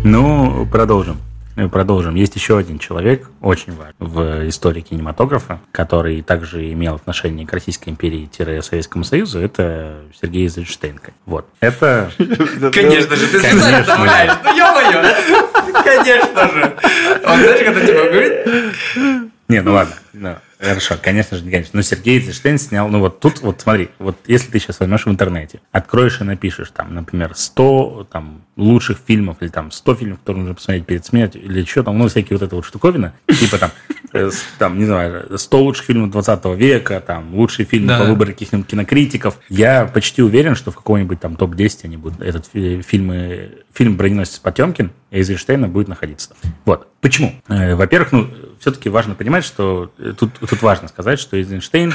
[0.03, 1.19] Ну, продолжим.
[1.61, 2.15] Э, Продолжим.
[2.15, 7.91] Есть еще один человек, очень важный в истории кинематографа, который также имел отношение к Российской
[7.91, 9.41] империи-Советскому Союзу.
[9.41, 11.01] Это Сергей Эйзенштейн.
[11.27, 11.47] Вот.
[11.61, 12.11] Это...
[12.17, 14.33] Конечно же, ты специально вставляешь.
[14.43, 15.83] Ну, ё-моё.
[15.85, 16.77] Конечно же.
[17.27, 19.35] Он, знаешь, когда типа говорит...
[19.49, 20.41] Не, ну ладно.
[20.61, 21.71] Хорошо, конечно же, не конечно.
[21.73, 22.89] Но Сергей Эйзенштейн снял...
[22.89, 26.71] Ну вот тут, вот смотри, вот если ты сейчас возьмешь в интернете, откроешь и напишешь
[26.71, 31.43] там, например, 100 там, лучших фильмов или там 100 фильмов, которые нужно посмотреть перед смертью,
[31.43, 33.71] или что там, ну, всякие вот это вот штуковина, типа там,
[34.59, 37.99] там, не знаю, 100 лучших фильмов 20 века, там, лучшие фильмы Да.
[38.01, 39.39] по выбору каких-нибудь кинокритиков.
[39.49, 44.39] Я почти уверен, что в какой-нибудь там топ-10 они будут, этот фи- фильмы, фильм «Броненосец
[44.39, 46.35] Потемкин» Эйзенштейна будет находиться.
[46.65, 46.89] Вот.
[47.01, 47.35] Почему?
[47.49, 51.95] Э, Во-первых, ну, все-таки важно понимать, что э, тут, тут важно сказать, что Эйзенштейн,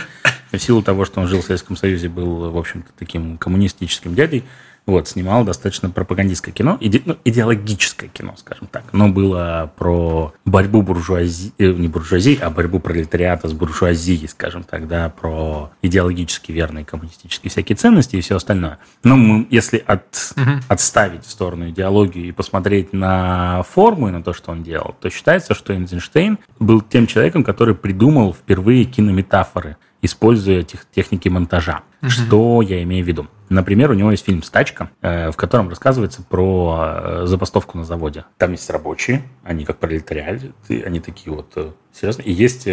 [0.52, 4.44] в силу того, что он жил в Советском Союзе, был, в общем-то, таким коммунистическим дядей,
[4.86, 8.84] вот, снимал достаточно пропагандистское кино, иде- ну, идеологическое кино, скажем так.
[8.94, 14.88] Но было про борьбу буржуазии, э, не буржуазии, а борьбу пролетариата с буржуазией, скажем так,
[14.88, 18.78] да, про идеологически верные коммунистические всякие ценности и все остальное.
[19.04, 20.34] Но мы, если от,
[20.68, 25.10] отставить в сторону идеологию и посмотреть на форму и на то, что он делал, то
[25.10, 31.82] считается, что Эйнштейн был тем человеком, который придумал впервые кинометафоры, используя тех- техники монтажа.
[32.08, 33.28] Что я имею в виду?
[33.50, 38.26] Например, у него есть фильм «Стачка», э, в котором рассказывается про э, забастовку на заводе.
[38.38, 42.28] Там есть рабочие, они как пролетариат, они такие вот э, серьезные.
[42.28, 42.68] И есть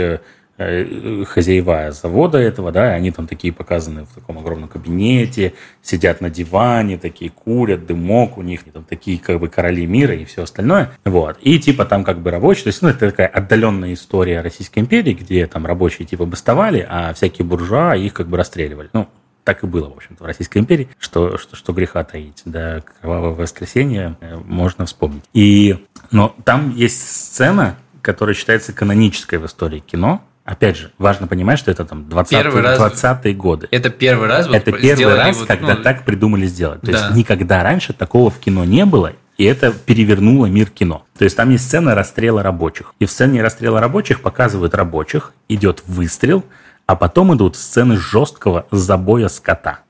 [0.58, 6.98] хозяева завода этого, да, они там такие показаны в таком огромном кабинете, сидят на диване,
[6.98, 10.92] такие курят, дымок у них, там такие как бы короли мира и все остальное.
[11.04, 11.38] Вот.
[11.40, 15.14] И типа там как бы рабочие, то есть, ну, это такая отдаленная история Российской империи,
[15.14, 18.90] где там рабочие типа бастовали, а всякие буржуа их как бы расстреливали.
[18.92, 19.08] Ну,
[19.44, 22.42] так и было, в общем-то, в Российской империи, что, что, что греха таить.
[22.44, 25.24] Да, кровавое воскресенье э, можно вспомнить.
[25.32, 30.22] И, но там есть сцена, которая считается канонической в истории кино.
[30.44, 33.68] Опять же, важно понимать, что это там 20-е, Первый раз- 20-е годы.
[33.70, 36.80] Это первый раз вот это первый раз, вот, когда ну, так придумали сделать.
[36.80, 36.98] То да.
[36.98, 41.04] есть никогда раньше такого в кино не было, и это перевернуло мир кино.
[41.16, 42.94] То есть там есть сцена расстрела рабочих.
[42.98, 46.44] И в сцене расстрела рабочих показывают рабочих, идет выстрел,
[46.86, 49.80] а потом идут сцены жесткого забоя скота.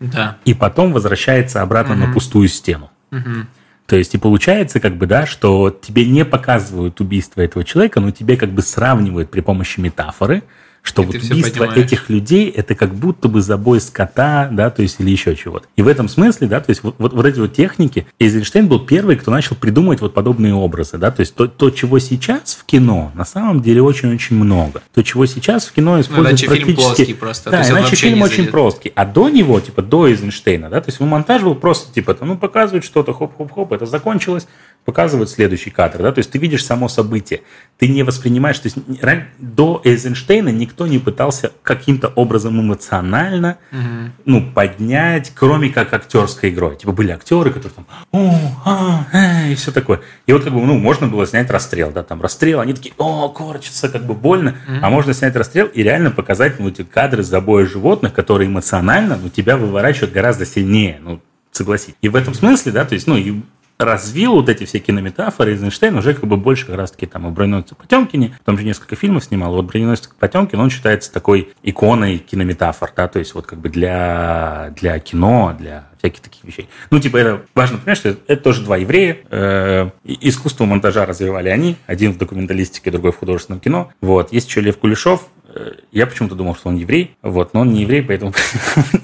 [0.00, 0.38] Да.
[0.44, 2.90] И потом возвращается обратно на пустую стену.
[3.86, 8.10] То есть и получается, как бы, да, что тебе не показывают убийство этого человека, но
[8.10, 10.42] тебе как бы сравнивают при помощи метафоры,
[10.82, 11.86] что И вот убийство понимаешь.
[11.86, 15.66] этих людей это как будто бы забой скота, да, то есть или еще чего-то.
[15.76, 18.80] И в этом смысле, да, то есть вот, вот, вот эти вот техники, Эйзенштейн был
[18.80, 22.64] первый, кто начал придумывать вот подобные образы, да, то есть то, то, чего сейчас в
[22.64, 24.82] кино, на самом деле очень-очень много.
[24.92, 26.96] То, чего сейчас в кино используют Ну, иначе фильм практически...
[26.96, 28.92] плоский просто, то Да, иначе фильм очень плоский.
[28.96, 32.36] А до него, типа, до Эйзенштейна, да, то есть он монтаж был просто, типа, ну,
[32.36, 34.48] показывают что-то, хоп-хоп-хоп, это закончилось,
[34.84, 37.42] показывают следующий кадр, да, то есть ты видишь само событие,
[37.78, 38.78] ты не воспринимаешь, то есть
[39.38, 43.58] до Эйзенштейна никто не пытался каким-то образом эмоционально,
[44.24, 46.76] ну, поднять, кроме как актерской игрой.
[46.76, 50.00] Типа были актеры, которые там, о, а, э, и все такое.
[50.26, 53.28] И вот как бы, ну, можно было снять расстрел, да, там расстрел, они такие, о,
[53.28, 57.66] корчится, как бы больно, а можно снять расстрел и реально показать, ну, эти кадры забоя
[57.66, 61.20] животных, которые эмоционально, ну, тебя выворачивают гораздо сильнее, ну,
[61.52, 61.94] согласись.
[62.00, 63.42] И в этом смысле, да, то есть, ну, и
[63.84, 67.74] развил вот эти все кинометафоры, Эйзенштейн уже как бы больше как раз-таки там и «Броненосец
[67.76, 73.08] Потемкине», потом же несколько фильмов снимал, вот «Броненосец Потемкин», он считается такой иконой кинометафор, да,
[73.08, 76.68] то есть вот как бы для, для кино, для всяких таких вещей.
[76.90, 79.18] Ну, типа, это важно понимать, что это тоже два еврея.
[79.30, 81.76] Э, искусство монтажа развивали они.
[81.86, 83.92] Один в документалистике, другой в художественном кино.
[84.00, 84.32] Вот.
[84.32, 85.28] Есть еще Лев Кулешов.
[85.54, 87.16] Э, Я почему-то думал, что он еврей.
[87.22, 87.54] Вот.
[87.54, 88.32] Но он не еврей, поэтому...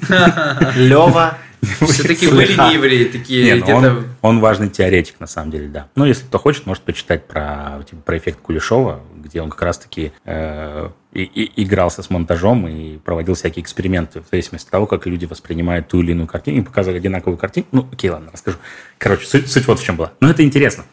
[0.77, 1.39] Лева.
[1.87, 3.77] Все-таки были не евреи, такие Не, ну где-то...
[3.79, 5.89] он, он важный теоретик, на самом деле, да.
[5.97, 10.13] Ну, если кто хочет, может почитать про, типа, про эффект Кулешова, где он как раз-таки
[10.25, 15.07] э, и- и- игрался с монтажом и проводил всякие эксперименты в зависимости от того, как
[15.07, 17.67] люди воспринимают ту или иную картину, и показывали одинаковую картину.
[17.73, 18.59] Ну, окей, ладно, расскажу.
[18.99, 20.13] Короче, суть, суть вот в чем была.
[20.21, 20.85] Но это интересно.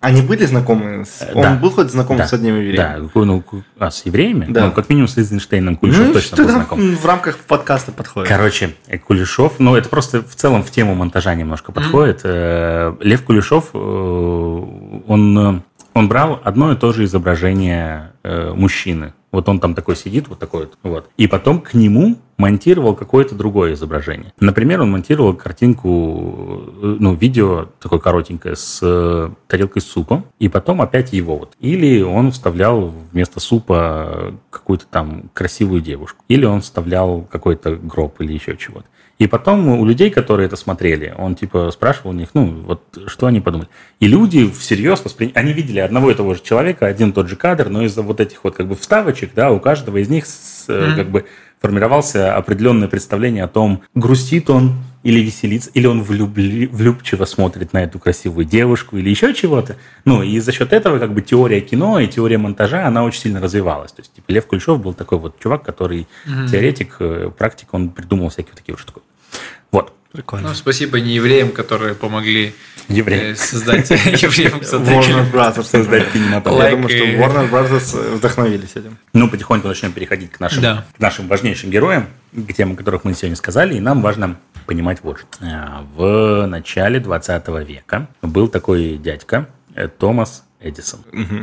[0.00, 1.04] Они были знакомы?
[1.04, 1.54] с- Э, Он да.
[1.56, 2.26] был хоть знаком Да.
[2.28, 2.76] с одним евреем?
[2.76, 4.46] Да, ну, ку- а, с евреями?
[4.48, 4.66] Да.
[4.66, 6.96] Ну, как минимум с Эйзенштейном Кулешов Ну, точно был знаком.
[6.96, 8.28] в рамках подкаста подходит?
[8.28, 12.20] Короче, э, Кулешов, ну, это просто в целом в тему монтажа немножко подходит.
[12.22, 15.62] Э, Лев Кулешов, он,
[15.94, 19.14] он брал одно и то же изображение мужчины.
[19.32, 21.10] Вот он там такой сидит, вот такой вот, вот.
[21.16, 24.32] И потом к нему монтировал какое-то другое изображение.
[24.40, 30.48] Например, он монтировал картинку, э, ну, видео такое коротенькое с э, тарелкой с супом, и
[30.48, 31.54] потом опять его вот.
[31.60, 36.24] Или он вставлял вместо супа какую-то там красивую девушку.
[36.28, 38.86] Или он вставлял какой-то гроб или еще чего-то.
[39.18, 43.26] И потом у людей, которые это смотрели, он типа спрашивал у них, ну, вот что
[43.26, 43.68] они подумали.
[43.98, 47.34] И люди всерьез восприняли, они видели одного и того же человека, один и тот же
[47.34, 50.66] кадр, но из-за вот этих вот как бы вставочек, да, у каждого из них с-
[50.68, 51.24] э, как бы
[51.60, 57.82] формировался определенное представление о том, грустит он или веселится, или он влюбли- влюбчиво смотрит на
[57.82, 59.76] эту красивую девушку, или еще чего-то.
[60.04, 63.40] Ну, и за счет этого как бы теория кино и теория монтажа, она очень сильно
[63.40, 63.92] развивалась.
[63.92, 66.08] То есть, типа, Лев Кульшов был такой вот чувак, который
[66.50, 69.00] теоретик, э, практик, он придумал всякие вот такие вот штуки.
[69.70, 69.92] Вот.
[70.12, 70.48] Прикольно.
[70.48, 72.54] Ну, спасибо не евреям, которые помогли
[72.88, 73.32] Евреи.
[73.32, 75.06] э, создать евреям создать.
[75.08, 75.64] Warner Brothers.
[75.64, 76.64] Создать кинематограф.
[76.64, 78.96] Я думаю, что Warner Brothers вдохновились этим.
[79.12, 80.86] Ну, потихоньку начнем переходить к нашим, Да.
[80.96, 84.98] к нашим важнейшим героям, к тем, о которых мы сегодня сказали, и нам важно понимать
[85.02, 85.28] вот что.
[85.42, 91.00] А, В начале 20 века был такой дядька э, Томас Эдисон.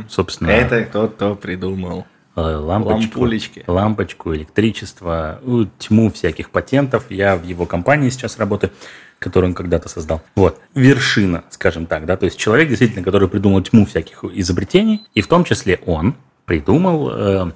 [0.08, 2.04] Собственно, Это кто-то придумал.
[2.36, 3.64] Э, лампочку, Лампулечки.
[3.66, 5.40] лампочку, электричество,
[5.78, 7.04] тьму всяких патентов.
[7.10, 8.72] Я в его компании сейчас работаю,
[9.18, 10.22] которую он когда-то создал.
[10.36, 10.60] Вот.
[10.74, 15.26] Вершина, скажем так, да, то есть человек, действительно, который придумал тьму всяких изобретений, и в
[15.26, 17.50] том числе он придумал э,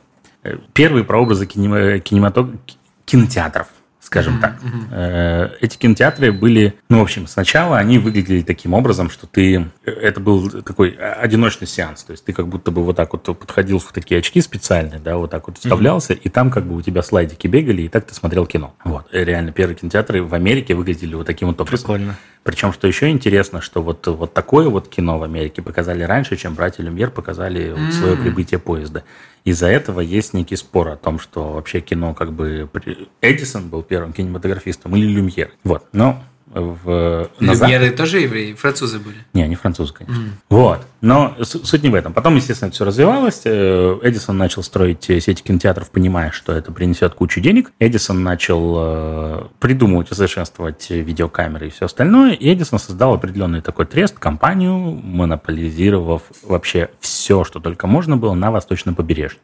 [0.45, 2.57] э, первые прообразы кинема- кинематог-
[3.05, 3.69] кинотеатров
[4.11, 4.57] скажем так.
[4.91, 10.19] Э, Эти кинотеатры были, ну, в общем, сначала они выглядели таким образом, что ты, это
[10.19, 13.93] был такой одиночный сеанс, то есть ты как будто бы вот так вот подходил в
[13.93, 17.47] такие очки специальные, да, вот так вот вставлялся, и там как бы у тебя слайдики
[17.47, 18.75] бегали, и так ты смотрел кино.
[18.85, 21.79] Вот, И реально первые кинотеатры в Америке выглядели вот таким вот образом.
[21.79, 22.17] Прикольно.
[22.43, 26.55] Причем, что еще интересно, что вот, вот такое вот кино в Америке показали раньше, чем
[26.55, 29.05] братья Люмьер показали вот свое прибытие поезда.
[29.45, 32.69] Из-за этого есть некий спор о том, что вообще кино как бы...
[33.21, 35.53] Эдисон был первым кинематографистом или Люмьер.
[35.65, 36.23] Вот, но
[36.53, 37.31] в...
[37.39, 39.19] Люмьеры тоже евреи, французы были.
[39.35, 40.33] не, не французы, конечно.
[40.49, 40.81] Вот.
[41.01, 42.13] Но суть не в этом.
[42.13, 43.43] Потом, естественно, это все развивалось.
[43.45, 47.73] Э, Эдисон начал строить э, сети кинотеатров, понимая, что это принесет кучу денег.
[47.79, 52.33] Эдисон начал э, придумывать, усовершенствовать э, видеокамеры и все остальное.
[52.33, 58.51] И Эдисон создал определенный такой трест, компанию, монополизировав вообще все, что только можно было на
[58.51, 59.39] восточном побережье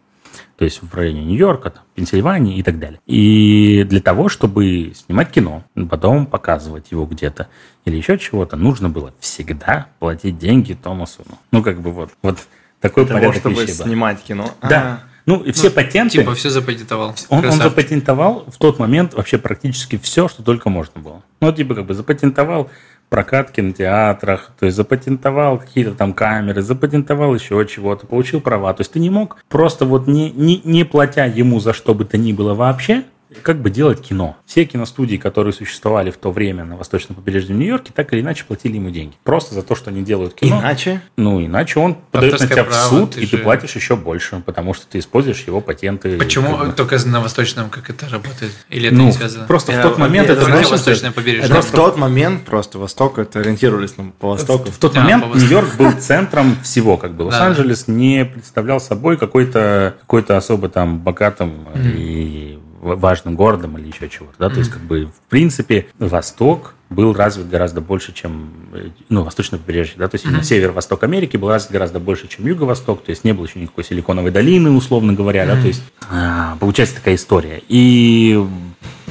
[0.57, 3.01] то есть в районе Нью-Йорка, там, Пенсильвании и так далее.
[3.07, 7.49] И для того, чтобы снимать кино, потом показывать его где-то
[7.85, 11.23] или еще чего-то, нужно было всегда платить деньги Томасу.
[11.29, 12.39] Ну, Ну, как бы вот, вот
[12.81, 14.51] такой Для того, порядок чтобы вещей снимать кино.
[14.63, 15.03] Да.
[15.27, 16.19] Ну, и все патенты...
[16.19, 17.15] Типа все запатентовал.
[17.31, 21.23] Он, он запатентовал в тот момент вообще практически все, что только можно было.
[21.41, 22.71] Ну, типа, как бы запатентовал
[23.09, 28.73] прокат в кинотеатрах, то есть запатентовал какие-то там камеры, запатентовал еще чего-то, получил права.
[28.75, 32.05] То есть ты не мог просто вот не, не, не платя ему за что бы
[32.05, 33.05] то ни было вообще,
[33.43, 34.37] как бы делать кино.
[34.47, 38.77] Все киностудии, которые существовали в то время на восточном побережье Нью-Йорке, так или иначе платили
[38.77, 39.15] ему деньги.
[39.25, 40.61] Просто за то, что они делают кино.
[40.61, 41.03] Иначе?
[41.17, 43.97] Ну, иначе он подает на тебя в право, суд, ты и ты же- платишь еще
[43.97, 46.17] больше, потому что ты используешь его патенты.
[46.19, 46.73] Почему как бы.
[46.73, 48.53] только на восточном, как это работает?
[48.71, 49.47] Или это Ну, не связано?
[49.47, 51.45] просто в Я- тот момент это значит, что восточное побережье.
[51.51, 54.71] Это в тот момент просто Восток это ориентировались на по Востоку.
[54.71, 55.25] В тот А, момент.
[55.35, 61.67] Нью-Йорк был центром всего, как бы Лос-Анджелес не представлял собой какой-то какой-то особо там богатым
[61.75, 66.75] и в- важным городом или еще чего-то, да, то есть как бы в принципе Восток
[66.89, 71.37] был развит гораздо больше, чем э, ну восточное побережье, да, то есть именно север-восток Америки
[71.37, 75.13] был развит гораздо больше, чем юго-восток, то есть не было еще никакой силиконовой долины, условно
[75.13, 78.41] говоря, да, то есть а, получается такая история и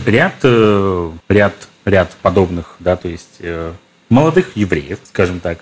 [0.06, 3.74] ряд э, ряд ряд подобных, да, то есть э,
[4.10, 5.60] молодых евреев, скажем так.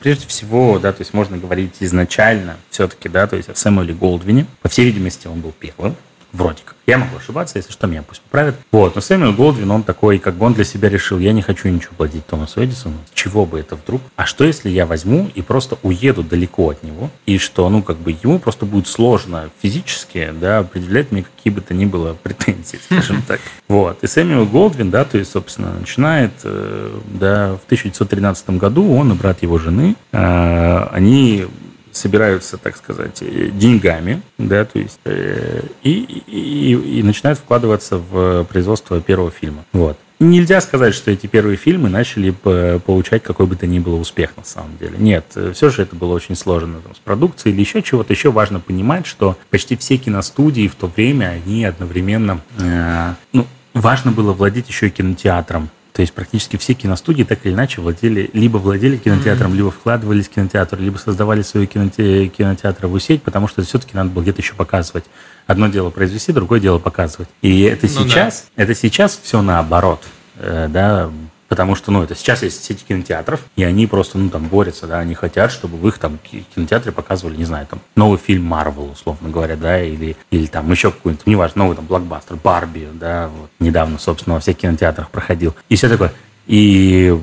[0.00, 4.46] Прежде всего, да, то есть можно говорить изначально все-таки, да, то есть о Сэмюэле Голдвине.
[4.62, 5.96] По всей видимости, он был первым.
[6.34, 6.74] Вроде как.
[6.86, 8.56] Я могу ошибаться, если что, меня пусть поправят.
[8.72, 11.68] Вот, но Сэмюэл Голдвин, он такой, как бы он для себя решил, я не хочу
[11.68, 12.96] ничего платить Томасу Эдисону.
[13.14, 14.02] Чего бы это вдруг?
[14.16, 17.98] А что, если я возьму и просто уеду далеко от него, и что, ну, как
[17.98, 22.80] бы ему просто будет сложно физически, да, определять мне какие бы то ни было претензии,
[22.84, 23.40] скажем так.
[23.68, 24.02] Вот.
[24.02, 29.14] И Сэмюэл Голдвин, да, то есть, собственно, начинает, э, да, в 1913 году он и
[29.14, 31.46] брат его жены, э, они
[31.96, 35.92] собираются, так сказать, э, деньгами, да, то есть, э, и,
[36.26, 39.64] и, и- начинают вкладываться в производство первого фильма.
[39.72, 39.98] Вот.
[40.20, 42.30] Нельзя сказать, что эти первые фильмы начали
[42.78, 44.94] получать какой бы то ни было успех на самом деле.
[44.96, 48.12] Нет, все же это было очень сложно там, с продукцией или еще чего-то.
[48.12, 54.12] Еще важно понимать, что почти все киностудии в то время, они одновременно, э, ну, важно
[54.12, 55.68] было владеть еще и кинотеатром.
[55.94, 60.30] То есть практически все киностудии так или иначе владели, либо владели кинотеатром, либо вкладывались в
[60.30, 65.04] кинотеатр, либо создавали свои киноте- кинотеатровую сеть, потому что все-таки надо было где-то еще показывать.
[65.46, 67.28] Одно дело произвести, другое дело показывать.
[67.42, 68.08] И это Ну да.
[68.08, 70.02] сейчас, это сейчас все наоборот,
[70.38, 71.12] э, да,
[71.54, 74.98] потому что, ну, это сейчас есть сети кинотеатров, и они просто, ну, там, борются, да,
[74.98, 78.90] они хотят, чтобы в их, там, ки- кинотеатре показывали, не знаю, там, новый фильм Марвел,
[78.90, 83.50] условно говоря, да, или, или там еще какой-нибудь, неважно, новый, там, блокбастер, Барби, да, вот,
[83.60, 86.12] недавно, собственно, во всех кинотеатрах проходил, и все такое.
[86.48, 87.16] И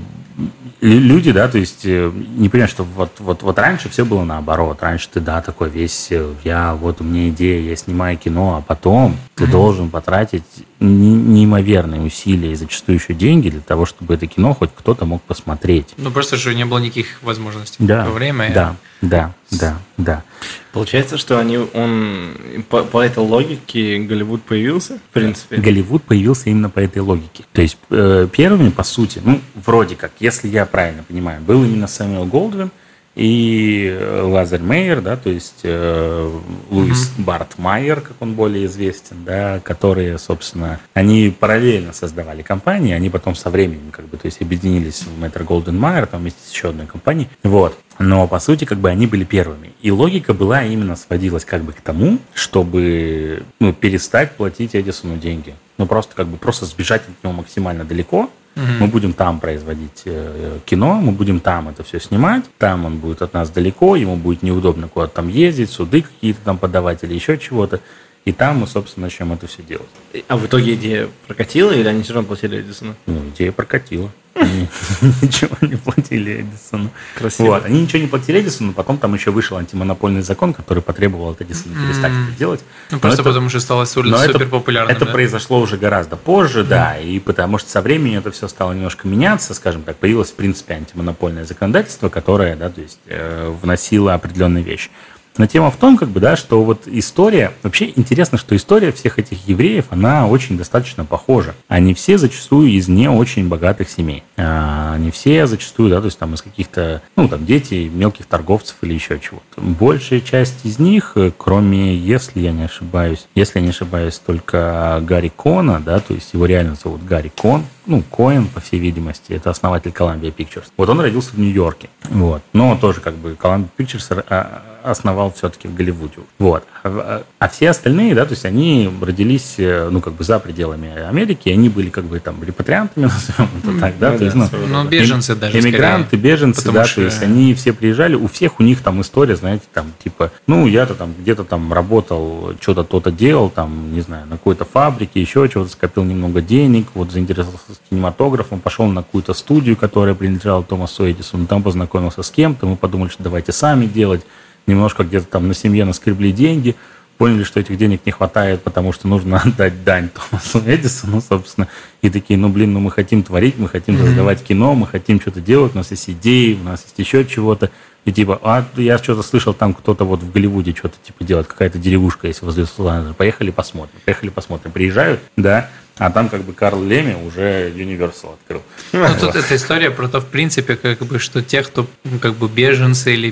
[0.82, 4.80] люди, да, то есть э, не понимают, что вот, вот, вот раньше все было наоборот.
[4.82, 8.62] Раньше ты, да, такой весь, э, я, вот у меня идея, я снимаю кино, а
[8.62, 10.44] потом ты должен потратить
[10.80, 15.22] не- неимоверные усилия и зачастую еще деньги для того, чтобы это кино хоть кто-то мог
[15.22, 15.94] посмотреть.
[15.98, 18.52] Ну, просто же не было никаких возможностей Да, в то время.
[18.54, 20.24] да, да, да, да.
[20.72, 22.34] Получается, что они, он
[22.70, 25.58] по, по этой логике Голливуд появился, в принципе.
[25.58, 27.44] Голливуд появился именно по этой логике.
[27.52, 31.88] То есть э, первыми, по сути, ну, вроде как, если я правильно понимаю, был именно
[31.88, 32.72] Сэмюэл Голдвин
[33.16, 39.18] и э, Лазарь Мейер, да, то есть э, Луис Барт Майер, как он более известен,
[39.26, 44.42] да, которые, собственно, они параллельно создавали компании, они потом со временем, как бы, то есть
[44.42, 47.78] объединились в Мэтр Голден Майер, там вместе с еще одной компанией, вот.
[48.00, 49.74] Но, по сути, как бы они были первыми.
[49.82, 55.54] И логика была именно сводилась как бы к тому, чтобы ну, перестать платить Эдисону деньги.
[55.78, 58.30] Ну, просто как бы просто сбежать от него максимально далеко.
[58.56, 63.22] Мы будем там производить э, кино, мы будем там это все снимать, там он будет
[63.22, 67.38] от нас далеко, ему будет неудобно куда-то там ездить, суды какие-то там подавать или еще
[67.38, 67.80] чего-то.
[68.24, 69.90] И там мы, собственно, начнем это все делать.
[70.28, 72.96] А в итоге идея прокатила или они все равно платили Эдисону?
[73.08, 74.12] Ну, идея прокатила.
[74.34, 74.68] Они
[75.22, 76.90] ничего не платили Эдисону.
[77.18, 77.48] Красиво.
[77.48, 77.66] Вот.
[77.66, 81.76] Они ничего не платили Эдисону, потом там еще вышел антимонопольный закон, который потребовал от Эдисона
[81.76, 82.62] перестать это делать.
[82.92, 84.96] Ну, просто потому что стало супер, популярным.
[84.96, 89.08] Это произошло уже гораздо позже, да, и потому что со временем это все стало немножко
[89.08, 94.64] меняться, скажем так, появилось, в принципе, антимонопольное законодательство, которое, да, то есть э, вносило определенные
[94.64, 94.90] вещи.
[95.38, 99.18] Но тема в том, как бы, да, что вот история, вообще интересно, что история всех
[99.18, 101.56] этих евреев, она очень достаточно похожа.
[101.68, 104.24] Они все зачастую из не очень богатых семей.
[104.38, 108.76] А, Они все зачастую, да, то есть там из каких-то, ну, там, дети мелких торговцев
[108.82, 109.62] или еще чего-то.
[109.62, 115.02] Большая часть из них, э, кроме, если я не ошибаюсь, если я не ошибаюсь, только
[115.04, 119.34] Гарри Кона, да, то есть его реально зовут Гарри Кон, ну, Коэн, по всей видимости,
[119.34, 120.72] это основатель Columbia Pictures.
[120.78, 122.42] Вот он родился в Нью-Йорке, вот.
[122.54, 126.20] Но тоже как бы Columbia Pictures а, основал все-таки в Голливуде.
[126.40, 126.64] Вот.
[126.84, 130.90] А, а все остальные, да, то есть они родились, э, ну, как бы за пределами
[131.08, 134.48] Америки, они были как бы там репатриантами, назовем это так, да, ну, то есть, ну,
[134.68, 136.96] ну беженцы даже Эмигранты, скорее, беженцы, да, что...
[136.96, 140.66] то есть они все приезжали, у всех у них там история, знаете, там, типа, ну,
[140.66, 145.48] я-то там где-то там работал, что-то то-то делал, там, не знаю, на какой-то фабрике, еще
[145.50, 147.62] чего-то, скопил немного денег, вот заинтересовался
[147.92, 153.10] кинематографом, пошел на какую-то студию, которая принадлежала Томасу Эдисону, там познакомился с кем-то, мы подумали,
[153.10, 154.22] что давайте сами делать,
[154.68, 156.76] немножко где-то там на семье наскребли деньги,
[157.18, 161.68] поняли, что этих денег не хватает, потому что нужно отдать дань Томасу Эдисону, собственно,
[162.02, 165.40] и такие, ну, блин, ну мы хотим творить, мы хотим создавать кино, мы хотим что-то
[165.40, 167.70] делать, у нас есть идеи, у нас есть еще чего-то,
[168.06, 171.78] и типа, а я что-то слышал, там кто-то вот в Голливуде что-то типа делает, какая-то
[171.78, 173.14] деревушка есть возле Сулана.
[173.14, 174.00] Поехали посмотрим.
[174.06, 174.72] Поехали посмотрим.
[174.72, 175.70] Приезжают, да,
[176.02, 178.64] а там как бы Карл Леми уже Universal открыл.
[178.92, 182.34] Ну, тут эта история про то, в принципе, как бы, что те, кто ну, как
[182.34, 183.32] бы беженцы или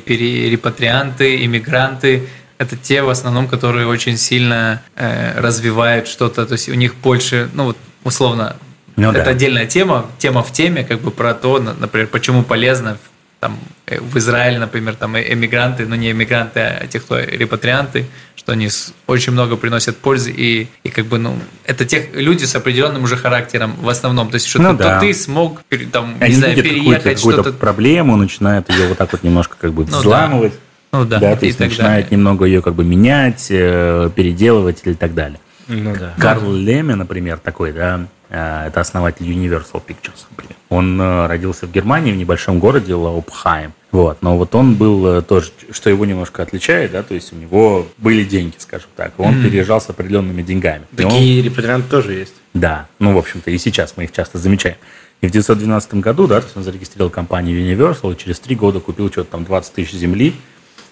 [0.49, 6.75] репатрианты, иммигранты, это те в основном, которые очень сильно э, развивают что-то, то есть у
[6.75, 8.55] них больше, ну вот условно,
[8.97, 9.31] ну, это да.
[9.31, 12.99] отдельная тема, тема в теме, как бы про то, например, почему полезно
[13.39, 18.05] там э, в Израиле, например, там э, эмигранты, но не эмигранты, а те, кто репатрианты,
[18.35, 18.69] что они
[19.07, 23.15] очень много приносят пользы и, и как бы, ну, это те люди с определенным уже
[23.15, 24.29] характером в основном.
[24.29, 24.99] То есть, что ну, ты, да.
[24.99, 25.61] ты смог
[25.91, 29.73] там, они не знаю, переехать какую-то, какую проблему, начинают ее вот так вот немножко как
[29.73, 30.53] бы взламывать.
[30.53, 30.65] Ну, да.
[30.91, 32.17] Ну, да, да то есть начинает далее.
[32.17, 35.39] немного ее как бы менять, э, переделывать или так далее.
[35.67, 36.15] Ну, да.
[36.17, 40.55] Карл Леме, например, такой, да, это основатель Universal Pictures, например.
[40.69, 43.73] Он э, родился в Германии, в небольшом городе Лаупхайм.
[43.91, 44.21] Вот.
[44.21, 47.87] Но вот он был э, тоже, что его немножко отличает, да, то есть у него
[47.97, 49.13] были деньги, скажем так.
[49.17, 49.43] Он mm-hmm.
[49.43, 50.83] переезжал с определенными деньгами.
[50.95, 51.45] Такие он...
[51.45, 52.35] репатрианты тоже есть.
[52.53, 54.77] Да, ну, в общем-то, и сейчас мы их часто замечаем.
[55.21, 58.79] И в 1912 году, да, то есть он зарегистрировал компанию Universal, и через три года
[58.79, 60.35] купил что-то там 20 тысяч земли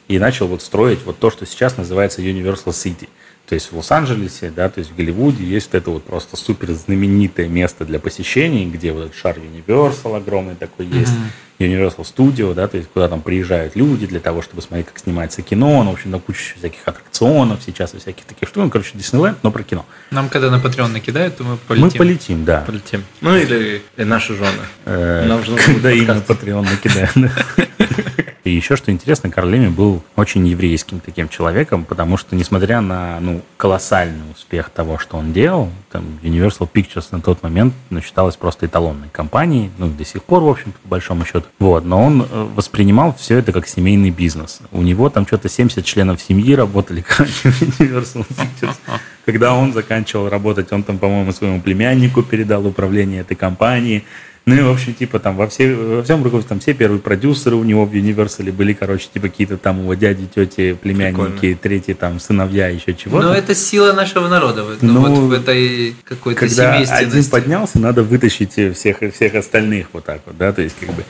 [0.08, 3.08] и начал вот строить вот то, что сейчас называется Universal City–
[3.48, 6.74] то есть в Лос-Анджелесе, да, то есть в Голливуде есть вот это вот просто супер
[6.74, 11.14] знаменитое место для посещений, где вот этот шар Universal огромный такой есть,
[11.60, 11.68] mm-hmm.
[11.70, 15.42] Universal Studio, да, то есть куда там приезжают люди для того, чтобы смотреть, как снимается
[15.42, 18.92] кино, ну, в общем, на кучу всяких аттракционов сейчас и всяких таких штук, ну, короче,
[18.96, 19.86] Диснейленд, но про кино.
[20.12, 21.86] Нам когда на Patreon накидают, то мы полетим.
[21.86, 22.66] Мы полетим, да.
[22.68, 23.06] Полетим.
[23.22, 24.52] Ну, или наши жены.
[24.84, 27.16] Э, Нам же Когда им на Patreon накидают.
[28.48, 33.42] И еще, что интересно, Карлеми был очень еврейским таким человеком, потому что, несмотря на ну,
[33.58, 38.66] колоссальный успех того, что он делал, там, Universal Pictures на тот момент ну, считалась просто
[38.66, 41.44] эталонной компанией, ну, до сих пор, в общем-то, по большому счету.
[41.60, 44.62] Вот, но он э, воспринимал все это как семейный бизнес.
[44.72, 48.78] У него там что-то 70 членов семьи работали, в Universal Pictures.
[49.26, 54.06] Когда он заканчивал работать, он там, по-моему, своему племяннику передал управление этой компанией.
[54.48, 57.58] Ну и, в общем, типа там во, все, во всем руководстве, там все первые продюсеры
[57.58, 61.58] у него в Universal были, короче, типа какие-то там его дяди, тети, племянники, Прикольно.
[61.58, 63.28] третьи там сыновья, еще чего-то.
[63.28, 68.54] Но это сила нашего народа, ну, вот в этой какой-то когда один поднялся, надо вытащить
[68.54, 71.04] всех, всех остальных вот так вот, да, то есть как бы,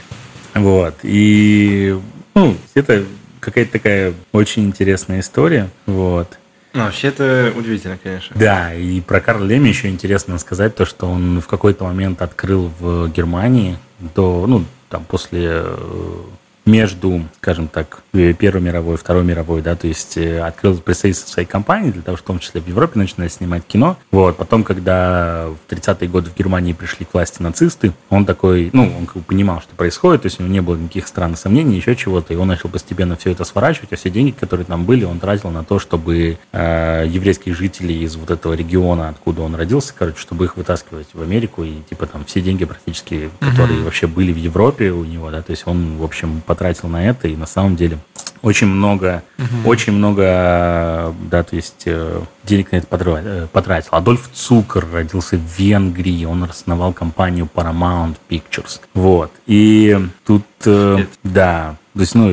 [0.55, 1.95] вот, и,
[2.33, 3.05] ну, это
[3.39, 6.39] какая-то такая очень интересная история, вот.
[6.73, 8.35] Ну, вообще это удивительно, конечно.
[8.37, 12.71] Да, и про Карла Леми еще интересно сказать то, что он в какой-то момент открыл
[12.79, 16.21] в Германии до, ну, там, после э,
[16.67, 21.91] между, скажем так, Первой мировой, Второй мировой, да, то есть э, открыл представительство своей компании
[21.91, 23.97] для того, чтобы в том числе в Европе начинать снимать кино.
[24.11, 28.91] Вот, потом, когда в 30-е годы в Германии пришли к власти нацисты, он такой, ну,
[28.97, 31.77] он как бы понимал, что происходит, то есть у него не было никаких странных сомнений,
[31.77, 35.05] еще чего-то, и он начал постепенно все это сворачивать, а все деньги, которые там были,
[35.05, 39.93] он тратил на то, чтобы э, еврейских жителей из вот этого региона, откуда он родился,
[39.97, 43.83] короче, чтобы их вытаскивать в Америку, и типа там все деньги практически, которые uh-huh.
[43.85, 47.27] вообще были в Европе у него, да, то есть он, в общем, потратил на это,
[47.27, 47.99] и на самом деле
[48.41, 49.69] очень много, угу.
[49.69, 53.89] очень много, да, то есть э, денег на это э, потратил.
[53.91, 58.79] Адольф Цукер родился в Венгрии, он основал компанию Paramount Pictures.
[58.93, 59.31] Вот.
[59.45, 62.31] И тут, э, да, то есть, ну,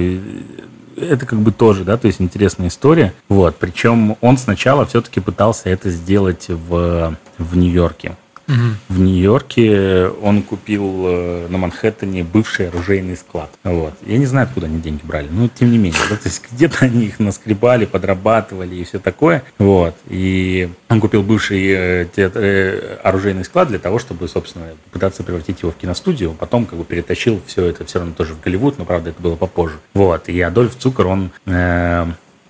[0.96, 3.12] это как бы тоже, да, то есть интересная история.
[3.28, 8.16] Вот, причем он сначала все-таки пытался это сделать в, в Нью-Йорке.
[8.48, 8.56] Угу.
[8.88, 13.50] В Нью-Йорке он купил э, на Манхэттене бывший оружейный склад.
[13.62, 13.94] Вот.
[14.04, 16.00] Я не знаю, откуда они деньги брали, но тем не менее.
[16.10, 19.42] Да, то есть где-то они их наскребали, подрабатывали и все такое.
[19.58, 19.94] Вот.
[20.08, 25.72] И он купил бывший э, э, оружейный склад для того, чтобы, собственно, пытаться превратить его
[25.72, 26.32] в киностудию.
[26.32, 29.36] Потом как бы перетащил все это все равно тоже в Голливуд, но, правда, это было
[29.36, 29.76] попозже.
[29.94, 30.28] Вот.
[30.28, 32.06] И Адольф Цукер, он э,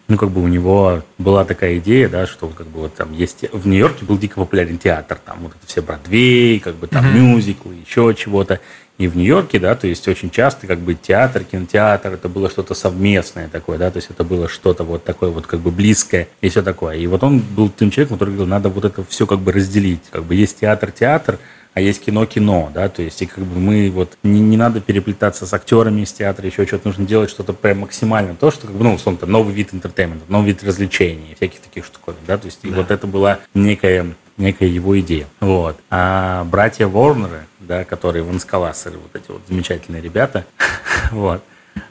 [0.07, 3.45] ну, как бы у него была такая идея, да, что как бы вот там есть...
[3.53, 7.19] В Нью-Йорке был дико популярен театр, там вот это все Бродвей, как бы там mm-hmm.
[7.19, 8.61] мюзиклы, еще чего-то.
[8.99, 12.75] и в Нью-Йорке, да, то есть очень часто как бы театр, кинотеатр, это было что-то
[12.75, 16.49] совместное такое, да, то есть это было что-то вот такое вот как бы близкое и
[16.49, 16.97] все такое.
[16.97, 20.03] И вот он был тем человеком, который говорил, надо вот это все как бы разделить.
[20.11, 21.39] Как бы есть театр-театр,
[21.75, 25.45] а есть кино-кино, да, то есть и как бы мы вот не, не надо переплетаться
[25.45, 28.85] с актерами из театра, еще что-то нужно делать что-то прям максимально то, что как бы,
[28.85, 32.61] ну, условно, новый вид entertainment а, новый вид развлечений, всяких таких штук, да, то есть
[32.63, 32.69] да.
[32.69, 35.27] и вот это была некая некая его идея.
[35.41, 35.77] Вот.
[35.91, 40.45] А братья Ворнеры, да, которые Вонсколасеры, вот эти вот замечательные ребята,
[41.13, 41.43] вот,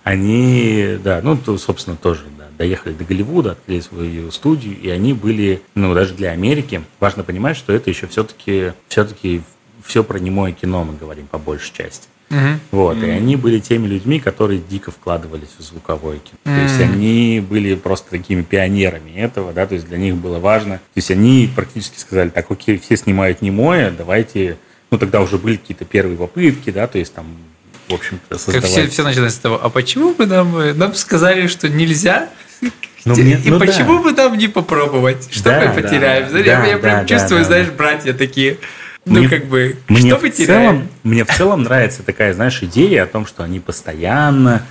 [0.03, 5.13] они, да, ну, то, собственно, тоже, да, доехали до Голливуда, открыли свою студию, и они
[5.13, 9.41] были, ну, даже для Америки, важно понимать, что это еще все-таки, все-таки
[9.85, 12.07] все про немое кино мы говорим по большей части.
[12.29, 12.57] Uh-huh.
[12.71, 13.07] Вот, uh-huh.
[13.07, 16.37] и они были теми людьми, которые дико вкладывались в звуковое кино.
[16.45, 16.55] Uh-huh.
[16.55, 20.77] То есть они были просто такими пионерами этого, да, то есть для них было важно.
[20.77, 24.57] То есть они практически сказали, так, окей, все снимают немое, давайте,
[24.89, 27.25] ну тогда уже были какие-то первые попытки, да, то есть там
[27.89, 28.61] в общем-то, создавать.
[28.61, 32.29] Как все, все начинается с того, а почему бы нам, нам сказали, что нельзя?
[33.05, 34.03] Ну, мне, и ну, почему да.
[34.03, 35.27] бы нам не попробовать?
[35.29, 36.31] Что да, мы потеряем?
[36.31, 38.59] Да, я, да, я прям да, чувствую, да, знаешь, братья такие.
[39.05, 43.03] Ну, мне, как бы, мне что в целом, Мне в целом нравится такая, знаешь, идея
[43.03, 44.65] о том, что они постоянно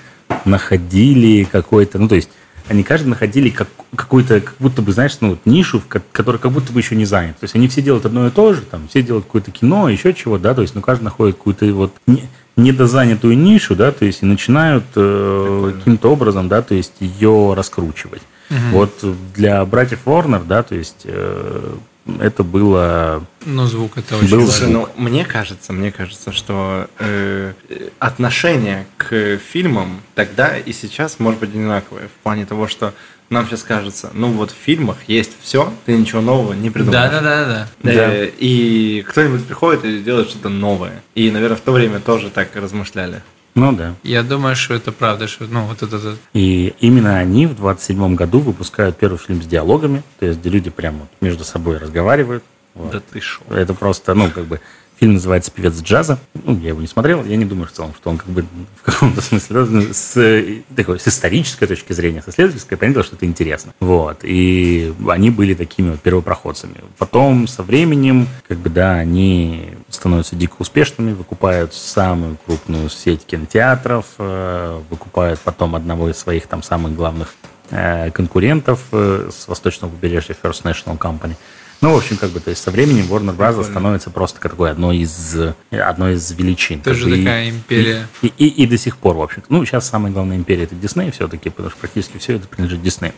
[0.44, 2.30] находили какой-то, ну, то есть,
[2.68, 6.52] они каждый находили как, какую-то, как будто бы, знаешь, ну, вот нишу, в которая как
[6.52, 7.40] будто бы еще не занята.
[7.40, 10.14] То есть, они все делают одно и то же, там, все делают какое-то кино, еще
[10.14, 12.24] чего, да, то есть, ну, каждый находит какую-то вот не,
[12.56, 18.22] недозанятую нишу, да, то есть, и начинают э, каким-то образом, да, то есть, ее раскручивать.
[18.50, 18.58] Угу.
[18.72, 19.04] Вот
[19.34, 21.74] для братьев Warner, да, то есть, э,
[22.20, 23.24] это было...
[23.44, 27.52] Ну, звук это очень был Слушай, ну, мне кажется, мне кажется, что э,
[27.98, 32.08] отношение к фильмам тогда и сейчас может быть одинаковое.
[32.08, 32.92] В плане того, что
[33.30, 37.10] нам сейчас кажется, ну вот в фильмах есть все, ты ничего нового не придумаешь.
[37.10, 37.90] Да, да, да, да.
[37.90, 41.02] Э, и кто-нибудь приходит и делает что-то новое.
[41.14, 43.22] И, наверное, в то время тоже так размышляли.
[43.54, 43.94] Ну да.
[44.02, 45.96] Я думаю, что это правда, что ну вот это.
[45.96, 46.16] это...
[46.32, 50.70] И именно они в 27 году выпускают первый фильм с диалогами, то есть где люди
[50.70, 52.44] прямо между собой разговаривают.
[52.74, 52.92] Вот.
[52.92, 53.42] Да ты шо.
[53.50, 54.60] Это просто, ну, как бы
[55.02, 56.20] Фильм называется «Певец джаза».
[56.44, 58.46] Ну, я его не смотрел, я не думаю в целом, что он как бы
[58.76, 63.74] в каком-то смысле с, такой, с исторической точки зрения, со следовательской, понятно, что это интересно.
[63.80, 64.18] Вот.
[64.22, 66.76] И они были такими вот первопроходцами.
[66.98, 74.06] Потом со временем, как бы, да, они становятся дико успешными, выкупают самую крупную сеть кинотеатров,
[74.18, 77.34] э, выкупают потом одного из своих там самых главных
[77.70, 81.34] э, конкурентов э, с восточного побережья First National Company–
[81.82, 83.64] ну, в общем, как бы, то есть со временем Warner Bros.
[83.64, 85.36] становится просто такой одной из,
[85.70, 86.80] одной из величин.
[86.80, 88.06] Тоже бы, такая и, империя.
[88.22, 90.76] И, и, и, и до сих пор, в общем Ну, сейчас самая главная империя это
[90.76, 93.12] Дисней все-таки, потому что практически все это принадлежит Дисней.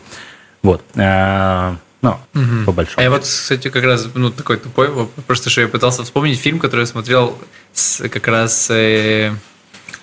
[0.63, 0.83] Вот.
[0.95, 2.65] Ну, угу.
[2.65, 2.99] по большому.
[2.99, 4.89] А я вот, кстати, как раз, ну, такой тупой
[5.25, 7.37] просто что я пытался вспомнить фильм, который я смотрел
[7.73, 9.33] с, как раз э,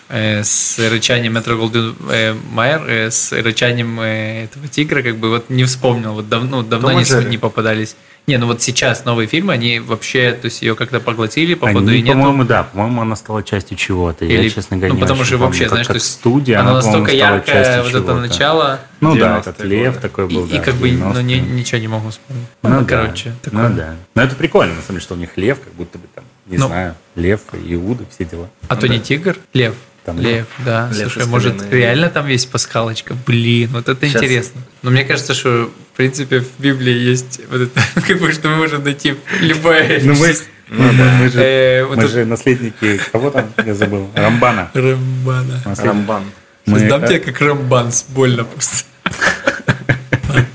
[0.09, 5.31] э, с рычанием Метро Голден э, Майер, э, с рычанием э, этого тигра, как бы
[5.31, 7.95] вот не вспомнил, вот давно, ну, давно не, не попадались.
[8.29, 11.91] Не, ну вот сейчас новые фильмы, они вообще, то есть ее как-то поглотили, по ходу
[11.91, 12.15] и нет.
[12.15, 14.25] По-моему, да, по-моему, она стала частью чего-то.
[14.25, 17.11] Или, я, честно говоря, ну, потому что вообще, знаешь, то есть студия, она, она настолько
[17.13, 18.81] яркая, вот это начало.
[19.01, 20.47] Ну да, этот лев такой был.
[20.47, 22.47] И, да, и как бы, ну, не, ничего не могу вспомнить.
[22.63, 23.69] Ну, ну да, короче, такое.
[23.69, 23.95] Ну да.
[24.15, 26.59] Но это прикольно, на самом деле, что у них лев, как будто бы там, не
[26.59, 28.49] ну, знаю, лев, Иуда, все дела.
[28.69, 28.95] А ну, то да.
[28.95, 29.75] не тигр, лев.
[30.05, 30.89] Там Лев, да.
[30.93, 33.15] Лев Слушай, может, реально там есть пасхалочка?
[33.27, 34.23] Блин, вот это Сейчас.
[34.23, 34.61] интересно.
[34.83, 38.57] Но мне кажется, что, в принципе, в Библии есть вот это, как бы, что мы
[38.57, 40.01] можем найти любое...
[40.03, 40.35] Ну, мы,
[40.69, 42.13] ну, да, мы, же, э, вот мы это...
[42.13, 44.71] же наследники, кого там, я забыл, Рамбана.
[44.75, 45.63] Рамбана.
[45.65, 46.25] Рамбан.
[46.67, 46.81] Мы...
[46.89, 48.85] Дам тебе как Рамбан, больно просто.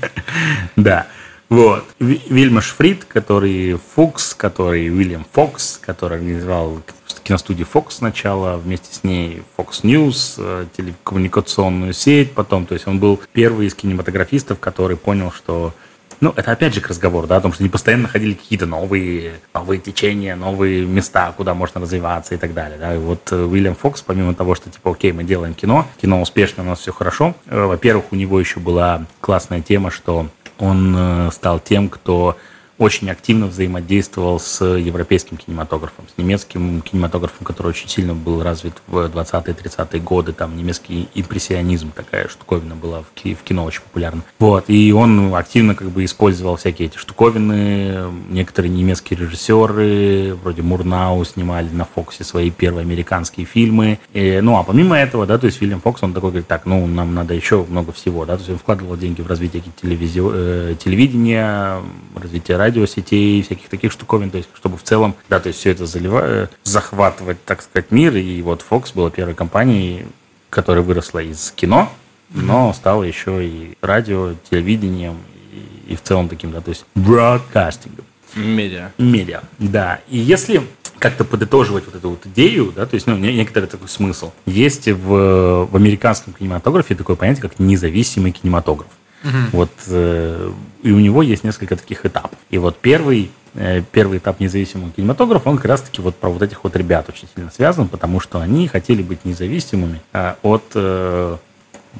[0.76, 1.06] Да.
[1.48, 1.84] Вот.
[1.98, 6.82] Вильмаш Фрид, который Фукс, который Уильям Фокс, который организовал
[7.28, 12.64] киностудии Fox сначала, вместе с ней Fox News, э, телекоммуникационную сеть потом.
[12.64, 15.74] То есть он был первый из кинематографистов, который понял, что
[16.20, 19.34] ну, это опять же к разговору, да, о том, что они постоянно находили какие-то новые,
[19.54, 22.94] новые течения, новые места, куда можно развиваться и так далее, да.
[22.94, 26.62] И вот э, Уильям Фокс, помимо того, что, типа, окей, мы делаем кино, кино успешно,
[26.62, 30.28] у нас все хорошо, э, во-первых, у него еще была классная тема, что
[30.58, 32.36] он стал тем, кто
[32.78, 39.06] очень активно взаимодействовал с европейским кинематографом, с немецким кинематографом, который очень сильно был развит в
[39.06, 40.32] 20-30-е годы.
[40.32, 44.22] Там немецкий импрессионизм, такая штуковина была в кино очень популярна.
[44.38, 48.10] Вот, и он активно как бы использовал всякие эти штуковины.
[48.30, 53.98] Некоторые немецкие режиссеры, вроде Мурнау, снимали на Фоксе свои первые американские фильмы.
[54.12, 56.86] И, ну, а помимо этого, да, то есть Вильям Фокс, он такой говорит, так, ну,
[56.86, 60.20] нам надо еще много всего, да, то есть он вкладывал деньги в развитие телевизи...
[60.22, 61.80] э, телевидения,
[62.14, 65.70] развитие радио, радиосетей, всяких таких штуковин, то есть чтобы в целом, да, то есть все
[65.70, 70.06] это заливать, захватывать, так сказать, мир, и вот Fox была первой компанией,
[70.50, 71.90] которая выросла из кино,
[72.30, 75.16] но стала еще и радио, телевидением,
[75.52, 78.04] и, и в целом таким, да, то есть бродкастингом.
[78.34, 78.92] Медиа.
[78.98, 80.00] Медиа, да.
[80.08, 80.62] И если
[80.98, 84.32] как-то подытоживать вот эту вот идею, да, то есть, ну, некоторый такой смысл.
[84.46, 88.88] Есть в, в американском кинематографе такое понятие, как независимый кинематограф.
[89.24, 89.36] Угу.
[89.52, 90.52] Вот, э,
[90.82, 92.38] и у него есть несколько таких этапов.
[92.50, 96.62] И вот первый, э, первый этап независимого кинематографа, он как раз-таки вот про вот этих
[96.62, 100.64] вот ребят очень сильно связан, потому что они хотели быть независимыми э, от...
[100.74, 101.36] Э,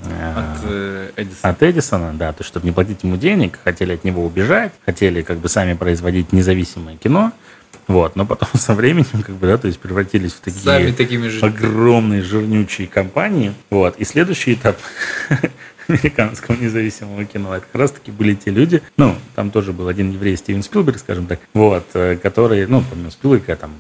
[0.05, 1.39] от э, Эдисона.
[1.43, 5.23] От Эдисона, да, то есть, чтобы не платить ему денег, хотели от него убежать, хотели
[5.23, 7.33] как бы сами производить независимое кино,
[7.89, 11.29] вот, но потом со временем, как бы, да, то есть превратились в такие Сами такими
[11.29, 11.45] же.
[11.45, 13.55] огромные жирнючие компании.
[13.71, 13.97] Вот.
[13.97, 14.77] И следующий этап
[15.89, 17.55] американского независимого кино.
[17.55, 21.27] Это как раз-таки были те люди, ну, там тоже был один еврей Стивен Спилберг, скажем
[21.27, 23.73] так, вот, э, которые, ну, помимо Спилберга, там,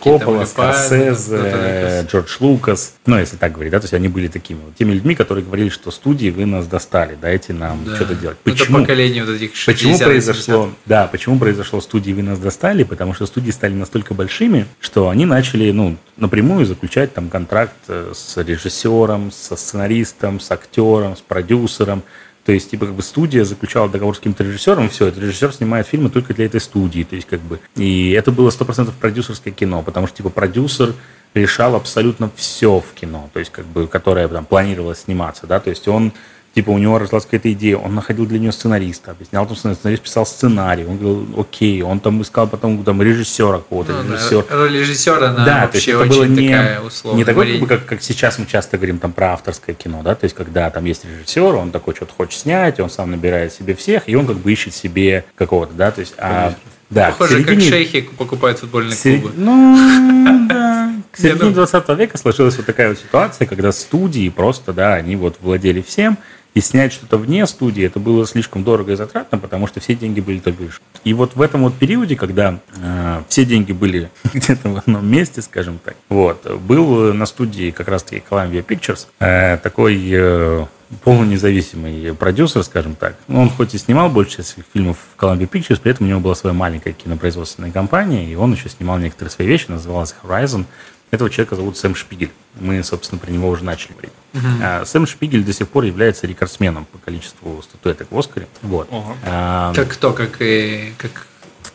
[0.00, 4.76] Коппола, Скорсезе, Джордж Лукас, ну, если так говорить, да, то есть они были такими вот,
[4.76, 7.96] теми людьми, которые говорили, что студии вы нас достали, дайте нам да.
[7.96, 8.36] что-то делать.
[8.44, 8.78] Почему?
[8.78, 12.82] Это поколение вот этих 60 Почему произошло, да, почему произошло студии вы нас достали?
[12.82, 18.12] Потому что студии стали настолько большими, что они начали, ну, напрямую заключать там контракт э,
[18.14, 22.02] с режиссером, со сценаристом, с актером, с продюсером,
[22.46, 25.52] то есть, типа, как бы студия заключала договор с каким-то режиссером, и все, этот режиссер
[25.52, 27.02] снимает фильмы только для этой студии.
[27.02, 30.94] То есть, как бы, и это было 100% продюсерское кино, потому что, типа, продюсер
[31.34, 35.70] решал абсолютно все в кино, то есть, как бы, которое там планировалось сниматься, да, то
[35.70, 36.12] есть он
[36.56, 40.24] типа у него родилась какая-то идея, он находил для нее сценариста, объяснял там сценарист, писал
[40.24, 44.46] сценарий, он говорил, окей, он там искал потом там режиссера какого-то, ну, режиссер.
[44.48, 46.80] Роль режиссера, она да, вообще то есть это было не, такая
[47.12, 50.14] не такой, как, бы, как, как сейчас мы часто говорим там про авторское кино, да,
[50.14, 53.74] то есть когда там есть режиссер, он такой что-то хочет снять, он сам набирает себе
[53.74, 56.54] всех, и он как бы ищет себе какого-то, да, то есть, а,
[56.88, 57.56] да, Похоже, середине...
[57.56, 59.20] как шейхи покупают футбольные Сер...
[59.20, 59.34] клубы.
[59.36, 60.92] Ну, да.
[61.10, 65.36] К середине 20 века сложилась вот такая вот ситуация, когда студии просто, да, они вот
[65.40, 66.16] владели всем,
[66.56, 70.20] и снять что-то вне студии, это было слишком дорого и затратно, потому что все деньги
[70.20, 70.80] были только лишь.
[71.04, 75.42] И вот в этом вот периоде, когда э, все деньги были где-то в одном месте,
[75.42, 80.64] скажем так, вот, был на студии как раз-таки Columbia Pictures э, такой э,
[81.04, 83.16] полунезависимый продюсер, скажем так.
[83.28, 86.34] Он хоть и снимал часть своих фильмов в Columbia Pictures, при этом у него была
[86.34, 90.64] своя маленькая кинопроизводственная компания, и он еще снимал некоторые свои вещи, называлась Horizon.
[91.10, 92.30] Этого человека зовут Сэм Шпигель.
[92.58, 94.12] Мы, собственно, про него уже начали говорить.
[94.32, 94.40] Uh-huh.
[94.62, 98.48] А, Сэм Шпигель до сих пор является рекордсменом по количеству статуэток в Оскаре.
[98.62, 98.88] Вот.
[98.90, 99.16] Uh-huh.
[99.24, 100.12] А, как кто?
[100.12, 101.26] Как, э, как...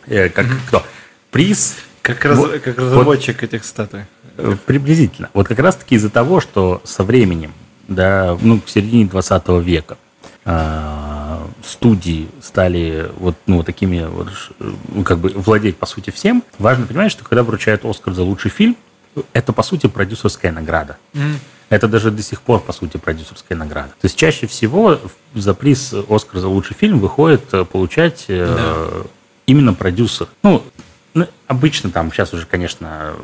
[0.06, 0.66] Э, как uh-huh.
[0.68, 0.86] кто?
[1.30, 1.76] Приз...
[2.02, 4.00] Как, раз, вот, как разработчик вот, этих статуй.
[4.36, 5.30] Э, приблизительно.
[5.34, 7.52] Вот как раз-таки из-за того, что со временем,
[7.86, 9.98] да, ну, к середине 20 века,
[10.44, 14.28] а, студии стали вот, ну, вот такими, вот,
[14.58, 18.50] ну, как бы владеть, по сути, всем, важно понимать, что когда вручают Оскар за лучший
[18.50, 18.76] фильм,
[19.32, 20.96] это, по сути, продюсерская награда.
[21.14, 21.36] Mm.
[21.68, 23.88] Это даже до сих пор, по сути, продюсерская награда.
[23.88, 25.00] То есть чаще всего
[25.34, 29.08] за приз «Оскар» за лучший фильм выходит э, получать э, да.
[29.46, 30.28] именно продюсер.
[30.42, 30.62] Ну,
[31.14, 33.14] ну, обычно там сейчас уже, конечно,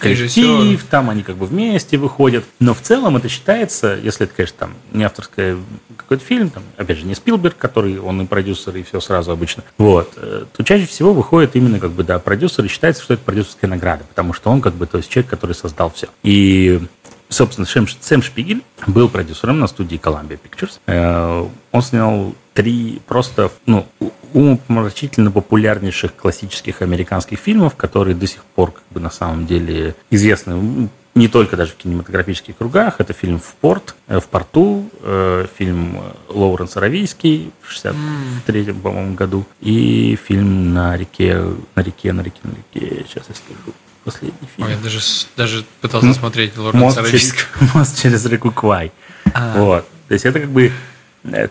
[0.00, 0.86] коллектив, Режиссер.
[0.90, 2.44] там они как бы вместе выходят.
[2.58, 5.56] Но в целом это считается, если это, конечно, там не авторский
[5.96, 9.62] какой-то фильм, там, опять же, не Спилберг, который он и продюсер, и все сразу обычно,
[9.76, 13.22] вот, э, то чаще всего выходит именно как бы, да, продюсер, и считается, что это
[13.22, 16.08] продюсерская награда, потому что он как бы, то есть человек, который создал все.
[16.22, 16.80] И
[17.28, 20.78] собственно, Сэм, Сэм Шпигель был продюсером на студии Columbia Pictures.
[20.86, 23.86] Э, он снял три просто, ну,
[24.32, 30.88] умопомрачительно популярнейших классических американских фильмов, которые до сих пор как бы на самом деле известны
[31.14, 32.96] не только даже в кинематографических кругах.
[32.98, 35.98] Это фильм «В порт», э, «В порту», э, фильм
[36.28, 41.36] Лоуренс Аравийский в 63 по-моему, году и фильм «На реке,
[41.74, 43.06] на реке, на реке, на реке».
[43.08, 43.74] Сейчас я скажу.
[44.04, 44.68] Последний фильм.
[44.68, 45.00] Ой, я даже,
[45.36, 47.42] даже пытался М- смотреть Лоуренса Аравийского.
[47.58, 48.92] Через, мост через реку Квай.
[49.32, 49.54] А.
[49.56, 49.88] Вот.
[50.08, 50.72] То есть это как бы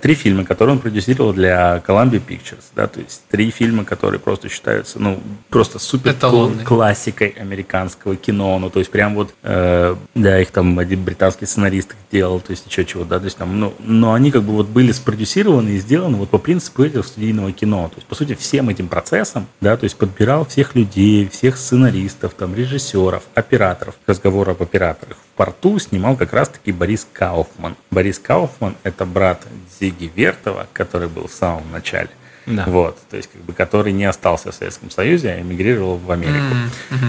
[0.01, 4.49] три фильма, которые он продюсировал для Columbia Pictures, да, то есть три фильма, которые просто
[4.49, 5.19] считаются, ну,
[5.49, 6.63] просто супер Эталонный.
[6.63, 11.95] классикой американского кино, ну, то есть прям вот, э, да, их там один британский сценарист
[12.11, 14.67] делал, то есть еще чего, да, то есть там, ну, но они как бы вот
[14.67, 18.69] были спродюсированы и сделаны вот по принципу этого студийного кино, то есть, по сути, всем
[18.69, 24.61] этим процессом, да, то есть подбирал всех людей, всех сценаристов, там, режиссеров, операторов, разговор об
[24.61, 25.17] операторах.
[25.17, 27.75] В порту снимал как раз-таки Борис Кауфман.
[27.89, 29.41] Борис Кауфман– это брат
[29.79, 32.09] Зиги Вертова, который был в самом начале.
[32.45, 32.65] Да.
[32.67, 36.55] Вот, то есть, как бы, который не остался в Советском Союзе, а эмигрировал в Америку.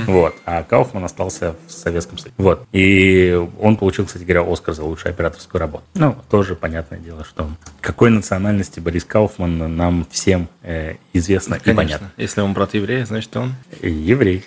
[0.06, 2.34] Вот, а Кауфман остался в Советском Союзе.
[2.38, 5.84] Вот, и он получил, кстати говоря, Оскар за лучшую операторскую работу.
[5.94, 7.48] Ну, тоже понятное дело, что
[7.80, 12.12] какой национальности Борис Кауфман нам всем э, известно и понятно.
[12.16, 13.54] Если он брат еврея, значит он...
[13.82, 14.44] Еврей.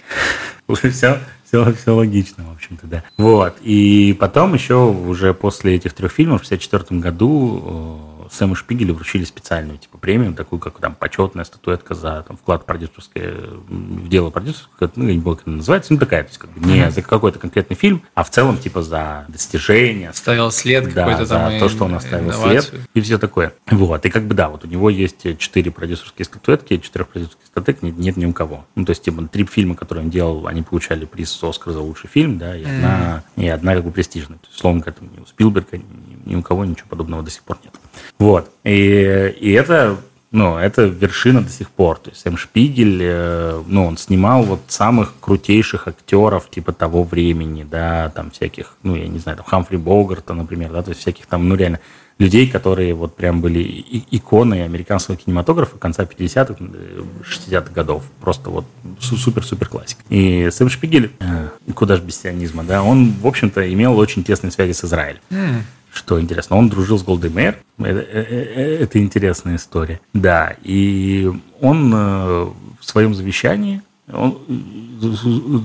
[0.74, 3.04] Все, все, все логично, в общем-то, да.
[3.18, 3.56] Вот.
[3.62, 9.24] И потом еще уже после этих трех фильмов в 1964 году э, Сэму Шпигелю вручили
[9.24, 13.34] специальную типа премию, такую как там почетная статуэтка за там, вклад продюсерское
[13.68, 16.52] в дело продюсерское, ну, я не помню, как она называется, ну, такая, то есть как
[16.52, 20.12] бы не за какой-то конкретный фильм, а в целом типа за достижение.
[20.14, 21.60] Ставил след да, какой-то за там.
[21.60, 23.54] то, что он оставил след и все такое.
[23.68, 27.84] Вот, и как бы да, вот у него есть четыре продюсерские статуэтки, четырех продюсерских статуэток
[27.84, 28.66] нет, нет ни у кого.
[28.76, 32.10] Ну, то есть типа три фильма, которые он делал, они получали приз Оскар за лучший
[32.10, 34.38] фильм, да, и одна, и одна как бы престижная.
[34.40, 37.32] То есть, словно к этому ни у Спилберга, ни, ни у кого ничего подобного до
[37.32, 37.74] сих пор нет.
[38.20, 38.52] Вот.
[38.64, 39.98] И, и это
[40.32, 42.00] ну, это вершина до сих пор.
[42.00, 47.66] То есть Сэм Шпигель, э, ну, он снимал вот самых крутейших актеров типа того времени,
[47.70, 51.28] да, там всяких, ну, я не знаю, там Хамфри Богарта, например, да, то есть всяких
[51.28, 51.80] там, ну, реально,
[52.20, 56.56] людей, которые вот прям были иконы американского кинематографа конца 50-х,
[57.24, 58.04] 60-х годов.
[58.20, 58.66] Просто вот
[59.00, 60.00] супер-супер классик.
[60.10, 64.52] И Сэм Шпигель, э, куда же без сионизма, да, он, в общем-то, имел очень тесные
[64.52, 65.22] связи с Израилем.
[65.98, 67.58] Что интересно, он дружил с Голдой Мэйр.
[67.80, 70.00] Это, это, э, это интересная история.
[70.14, 72.48] Да, и он э,
[72.80, 73.82] в своем завещании
[74.14, 74.38] он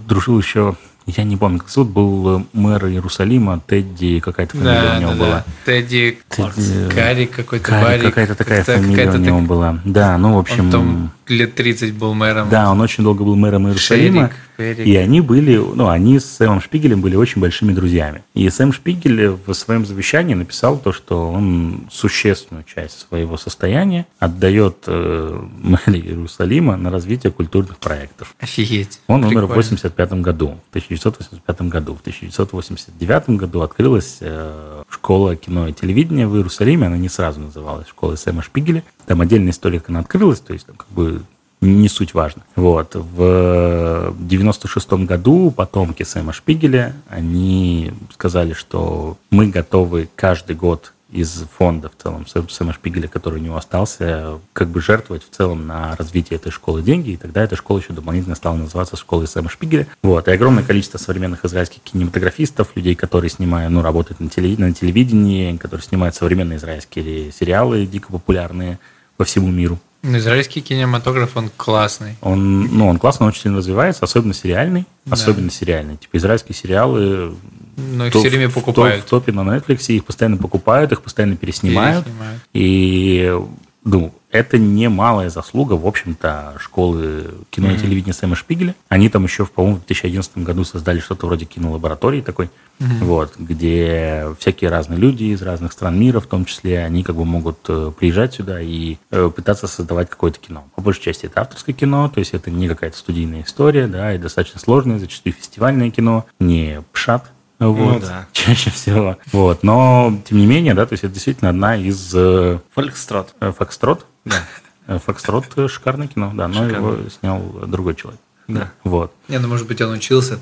[0.09, 0.75] дружил еще
[1.07, 5.11] я не помню, как зовут, был э, мэр Иерусалима, Тедди, какая-то фамилия да, у него
[5.11, 5.37] да, была.
[5.37, 5.45] Да.
[5.65, 8.01] Тедди, Тедди Карри какой-то, Карри.
[8.03, 9.47] Какая-то такая фамилия какая у него так...
[9.49, 9.81] была.
[9.85, 10.67] Да, ну, в общем...
[10.67, 12.49] Он там лет 30 был мэром.
[12.49, 14.31] Да, он очень долго был мэром Иерусалима.
[14.57, 14.87] Шерик.
[14.87, 18.23] И они были, ну, они с Сэмом Шпигелем были очень большими друзьями.
[18.35, 24.85] И Сэм Шпигель в своем завещании написал то, что он существенную часть своего состояния отдает
[24.87, 28.35] э, мэрии Иерусалима на развитие культурных проектов.
[28.39, 29.01] Офигеть.
[29.07, 29.47] Он Прикольно.
[29.47, 31.95] умер в 85 году, в 1985 году.
[31.95, 36.87] В 1989 году открылась э, школа кино и телевидения в Иерусалиме.
[36.87, 38.85] Она не сразу называлась школой Сэма Шпигеля.
[39.07, 41.22] Там отдельная история, как она открылась, то есть там как бы
[41.63, 42.43] не суть важно.
[42.57, 42.95] Вот.
[42.95, 51.91] В 96 году потомки Сэма Шпигеля, они сказали, что мы готовы каждый год из фонда
[51.91, 56.39] в целом Сэма Шпигеля, который у него остался, как бы жертвовать в целом на развитие
[56.39, 59.87] этой школы деньги, и тогда эта школа еще дополнительно стала называться школой Сэма Шпигеля.
[60.03, 64.73] Вот, и огромное количество современных израильских кинематографистов, людей, которые снимают, ну, работают на, теле, на
[64.73, 68.79] телевидении, которые снимают современные израильские сериалы, дико популярные
[69.19, 69.79] по всему миру.
[70.03, 72.17] Ну, израильский кинематограф, он классный.
[72.21, 74.85] Он, ну, он классно очень сильно развивается, особенно сериальный.
[75.05, 75.15] Да.
[75.15, 75.97] Особенно сериальный.
[75.97, 77.35] Типа израильские сериалы...
[77.77, 79.05] Ну, их все время покупают.
[79.05, 82.05] В, в топе на Netflix, их постоянно покупают, их постоянно переснимают.
[82.05, 82.41] переснимают.
[82.53, 83.41] И,
[83.85, 88.75] ну, это немалая заслуга, в общем-то, школы кино и телевидения Сэма Шпигеля.
[88.89, 93.05] Они там еще, по-моему, в 2011 году создали что-то вроде кинолаборатории такой, mm-hmm.
[93.05, 97.25] вот, где всякие разные люди из разных стран мира, в том числе, они как бы
[97.25, 100.65] могут э, приезжать сюда и э, пытаться создавать какое-то кино.
[100.77, 104.19] По большей части это авторское кино, то есть это не какая-то студийная история, да, и
[104.19, 107.33] достаточно сложное, зачастую фестивальное кино, не пшат,
[107.71, 108.27] вот, ну, да.
[108.33, 109.19] чаще всего.
[109.33, 112.13] Вот, но, тем не менее, да, то есть это действительно одна из...
[112.15, 113.35] Э, Фолькстрот.
[113.41, 114.07] Фокстрот?
[114.25, 114.99] Да.
[114.99, 118.21] Фокстрот шикарное кино, да, но его снял другой человек.
[118.49, 118.73] Да.
[118.85, 119.13] Вот.
[119.29, 120.39] Не, ну, может быть, он учился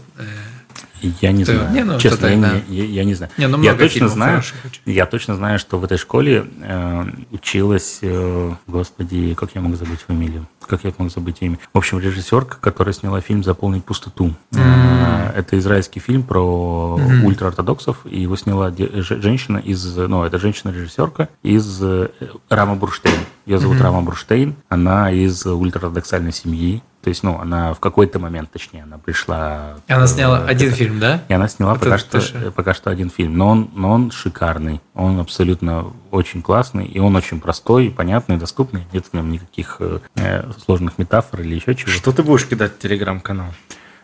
[1.03, 1.73] я не Ты, знаю.
[1.73, 2.61] Не, ну, Честно, я, да.
[2.69, 3.33] не, я, я не знаю.
[3.37, 4.43] Не, ну, я точно знаю,
[4.85, 10.01] я точно знаю, что в этой школе э, училась, э, господи, как я мог забыть
[10.01, 10.47] фамилию?
[10.67, 11.59] Как я мог забыть имя?
[11.73, 14.35] В общем, режиссерка, которая сняла фильм «Заполнить пустоту».
[14.53, 15.10] Mm-hmm.
[15.35, 17.25] Это израильский фильм про mm-hmm.
[17.25, 22.09] ультраортодоксов, и его сняла женщина из, ну, это женщина-режиссерка из э,
[22.49, 23.21] Рама Бурштейн.
[23.47, 23.83] Ее зовут mm-hmm.
[23.83, 24.57] Рама Бурштейн.
[24.69, 26.83] Она из ультраортодоксальной семьи.
[27.03, 29.77] То есть, ну, она в какой-то момент, точнее, она пришла...
[29.89, 31.23] И она сняла один это, фильм, да?
[31.29, 32.21] И она сняла пока что,
[32.55, 33.39] пока что один фильм.
[33.39, 34.83] Но он, но он шикарный.
[34.95, 36.85] Он абсолютно очень классный.
[36.85, 38.87] И он очень простой, понятный, доступный.
[38.93, 41.91] Нет в нем никаких э, сложных метафор или еще чего.
[41.91, 43.49] Что ты будешь кидать в телеграм-канал?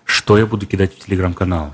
[0.06, 1.72] Что я буду кидать в телеграм-канал?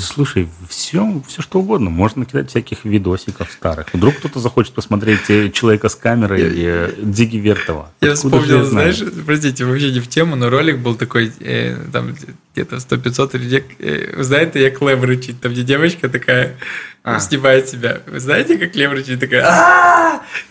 [0.00, 1.90] слушай, все, все что угодно.
[1.90, 3.92] Можно кидать всяких видосиков старых.
[3.92, 7.90] Вдруг кто-то захочет посмотреть э, человека с камерой э, Диги Вертова.
[8.00, 12.14] Я вспомнил, знаешь, простите, вообще не в тему, но ролик был такой, э, там
[12.54, 13.64] где-то 100-500 людей.
[13.80, 16.56] Э, знаете, я Клэм рычит, там где девочка такая
[17.16, 17.20] а.
[17.20, 18.00] снимает себя.
[18.06, 19.20] Вы знаете, как рычит?
[19.20, 19.42] Такая,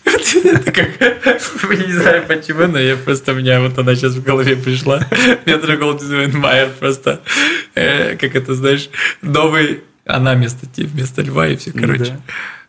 [1.88, 5.00] не знаю почему, но я просто, у меня вот она сейчас в голове пришла.
[5.46, 7.22] Метро Голден Майер просто,
[7.76, 8.90] э, как это, знаешь,
[9.22, 12.20] новый она вместо, вместо льва и все, короче.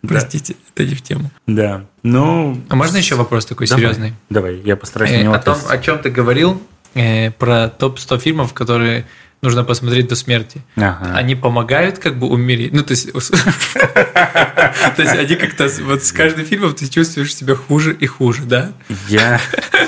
[0.02, 0.08] Да.
[0.08, 1.30] Простите, это не в тему.
[1.46, 1.84] Да.
[2.02, 4.14] Ну, А можно еще вопрос такой давай, серьезный?
[4.30, 6.60] Давай, я постараюсь на Э, него о том, о чем ты говорил,
[6.94, 9.06] э, про топ-100 фильмов, которые
[9.42, 10.62] нужно посмотреть до смерти.
[10.76, 11.12] Ага.
[11.14, 12.72] Они помогают как бы умереть.
[12.72, 17.94] Ну, то есть, то есть они как-то вот с каждым фильмом ты чувствуешь себя хуже
[17.98, 18.72] и хуже, да?
[19.08, 19.40] Я,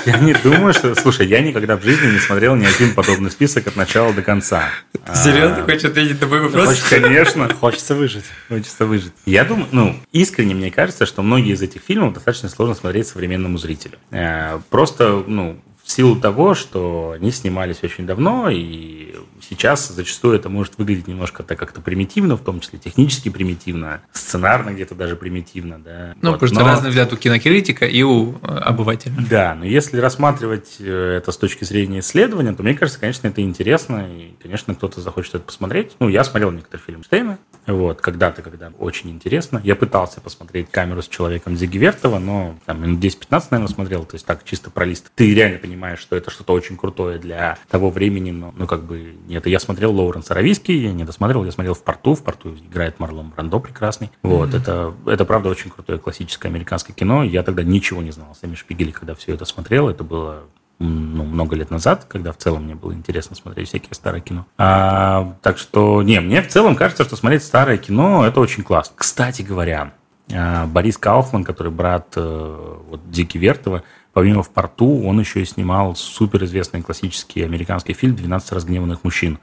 [0.05, 0.95] я не думаю, что...
[0.95, 4.69] Слушай, я никогда в жизни не смотрел ни один подобный список от начала до конца.
[5.13, 6.67] Серьезно А, хочешь ответить на мой вопрос?
[6.67, 8.25] Хочешь, конечно, хочется выжить.
[8.47, 9.13] Хочется выжить.
[9.25, 13.57] Я думаю, ну, искренне мне кажется, что многие из этих фильмов достаточно сложно смотреть современному
[13.57, 13.97] зрителю.
[14.11, 15.59] Э, Просто, ну,
[15.91, 21.43] в силу того, что они снимались очень давно, и сейчас зачастую это может выглядеть немножко
[21.43, 26.15] так как-то примитивно, в том числе технически примитивно, сценарно где-то даже примитивно, да.
[26.21, 29.13] Ну, Вот, просто но- разный взгляд у кинокритика и у э, обывателя.
[29.29, 33.41] да, но если рассматривать э, это с точки зрения исследования, то мне кажется, конечно, это
[33.41, 35.91] интересно, и, конечно, кто-то захочет это посмотреть.
[35.99, 37.37] Ну, я смотрел некоторые фильмы Штейна,
[37.67, 39.59] вот, когда-то, когда очень интересно.
[39.65, 44.15] Я пытался посмотреть камеру с человеком Зиги Вертова, но там минут 10-15, наверное, смотрел, то
[44.15, 45.11] есть так, чисто про лист.
[45.15, 49.15] Ты реально понимаешь, что это что-то очень крутое для того времени, но, ну, как бы,
[49.27, 49.45] нет.
[49.47, 53.29] Я смотрел Лоуренс Аравийский, я не досмотрел, я смотрел в порту, в порту играет Марлон
[53.29, 54.11] Брандо прекрасный.
[54.23, 57.23] Вот, это, это правда очень крутое классическое американское кино.
[57.23, 59.89] Я тогда ничего не знал о Сэме Шпигеле, когда все это смотрел.
[59.89, 60.43] Это было
[60.79, 64.45] ну, много лет назад, когда в целом мне было интересно смотреть всякие старое кино.
[64.57, 68.95] А, так что, не, мне в целом кажется, что смотреть старое кино– это очень классно.
[68.97, 69.93] Кстати говоря,
[70.33, 75.45] а, Борис Кауфман, который брат э, вот, Дики Вертова, помимо «В порту», он еще и
[75.45, 79.39] снимал суперизвестный классический американский фильм «12 разгневанных мужчин»,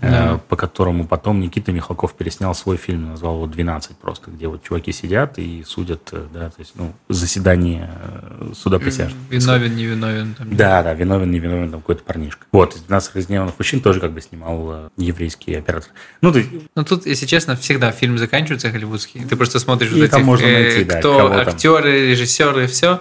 [0.00, 4.62] э, по которому потом Никита Михалков переснял свой фильм, назвал его «12» просто, где вот
[4.62, 9.18] чуваки сидят и судят, э, да, то есть, ну, заседание э, суда присяжных.
[9.30, 10.34] Виновен, невиновен.
[10.34, 12.46] Там, Да, да, виновен, не виновен, там какой-то парнишка.
[12.52, 15.90] Вот, из 12 разгневанных мужчин тоже как бы снимал э, еврейский оператор.
[16.22, 19.24] Ну, есть, Ну, тут, если честно, всегда фильм заканчивается голливудский.
[19.24, 21.38] Ты просто смотришь И вот этих, можно э, найти, да, кто там.
[21.38, 23.00] актеры, режиссеры, все.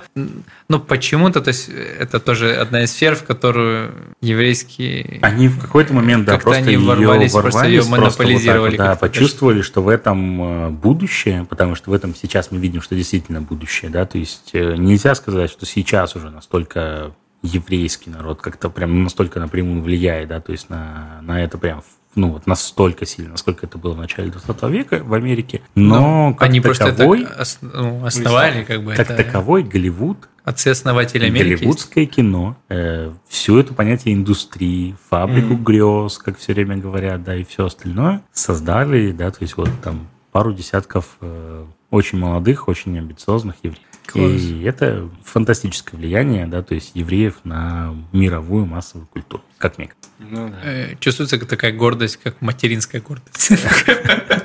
[0.67, 3.91] Ну, почему-то, то есть, это тоже одна из сфер, в которую
[4.21, 5.19] еврейские...
[5.21, 8.71] Они в какой-то момент, да, просто они ее ворвались, ворвались, просто ее вот так монополизировали
[8.71, 9.07] вот, да, как-то.
[9.07, 13.41] почувствовали, что в этом э, будущее, потому что в этом сейчас мы видим, что действительно
[13.41, 17.11] будущее, да, то есть э, нельзя сказать, что сейчас уже настолько
[17.43, 21.83] еврейский народ как-то прям настолько напрямую влияет, да, то есть на, на это прям
[22.15, 26.49] ну, вот настолько сильно, насколько это было в начале 20 века в Америке, но как
[26.49, 31.55] они просто таковой, это ос- ну, основали, как бы, как это таковой Голливуд отцы-основатели Америки.
[31.57, 37.43] Голливудское кино, э, все это понятие индустрии, фабрику грез, как все время говорят, да, и
[37.43, 43.55] все остальное создали, да, то есть вот там пару десятков э, очень молодых, очень амбициозных
[43.63, 43.83] евреев.
[44.07, 44.41] Класс.
[44.41, 50.09] И это фантастическое влияние, да, то есть евреев на мировую массовую культуру, как мне кажется.
[50.19, 50.55] Ну да.
[50.63, 53.51] Э, Чувствуется такая гордость, как материнская гордость.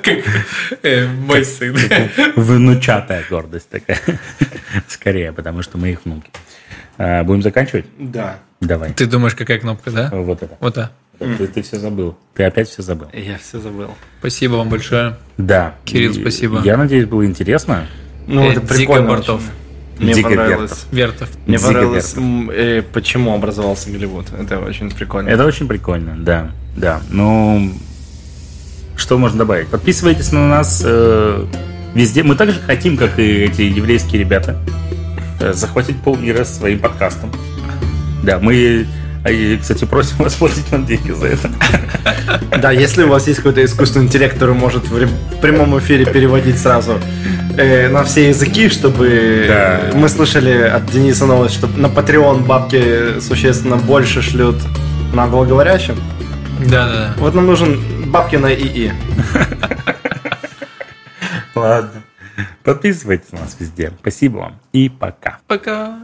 [0.01, 0.07] Как
[0.81, 1.77] э, мой сын.
[2.35, 3.99] Внучатая гордость такая,
[4.87, 6.29] скорее, потому что мы их внуки.
[6.97, 7.85] А, Будем заканчивать?
[7.97, 8.39] Да.
[8.59, 8.93] Давай.
[8.93, 10.09] Ты думаешь, какая кнопка, да?
[10.11, 10.57] Вот это.
[10.59, 10.91] Вот так.
[11.19, 12.17] Ты, все забыл.
[12.33, 13.07] Ты опять все забыл.
[13.13, 13.91] Я все забыл.
[14.19, 15.17] Спасибо вам большое.
[15.37, 15.75] Да.
[15.85, 16.61] Кирилл, И спасибо.
[16.63, 17.85] Я надеюсь, было интересно.
[18.27, 19.07] Ну, Э, это прикольно.
[19.07, 19.41] Бортов.
[19.99, 20.85] Мне Дико понравилось.
[20.91, 21.29] Вертов.
[21.45, 24.27] Мне Дико понравилось, э, почему образовался Голливуд.
[24.37, 25.29] Это очень прикольно.
[25.29, 26.51] Это очень прикольно, да.
[26.75, 27.01] Да.
[27.11, 27.71] Ну,
[28.95, 29.67] что можно добавить?
[29.67, 31.45] Подписывайтесь на нас э,
[31.93, 32.23] везде.
[32.23, 34.57] Мы также хотим, как и эти еврейские ребята,
[35.39, 37.31] э, захватить полмира своим подкастом.
[38.23, 38.87] Да, мы,
[39.29, 41.49] и, кстати, просим вас платить нам деньги за это.
[42.59, 46.99] Да, если у вас есть какой-то искусственный интеллект, который может в прямом эфире переводить сразу
[47.57, 49.81] э, на все языки, чтобы Да.
[49.97, 54.55] мы слышали от Дениса новость, что на Patreon бабки существенно больше шлют
[55.13, 55.95] на англоговорящем.
[56.59, 57.13] Да-да-да.
[57.17, 57.79] Вот нам нужен
[58.11, 58.91] бабки на ИИ.
[61.55, 62.01] Ладно.
[62.63, 63.91] Подписывайтесь на нас везде.
[64.01, 65.39] Спасибо вам и пока.
[65.47, 66.03] Пока.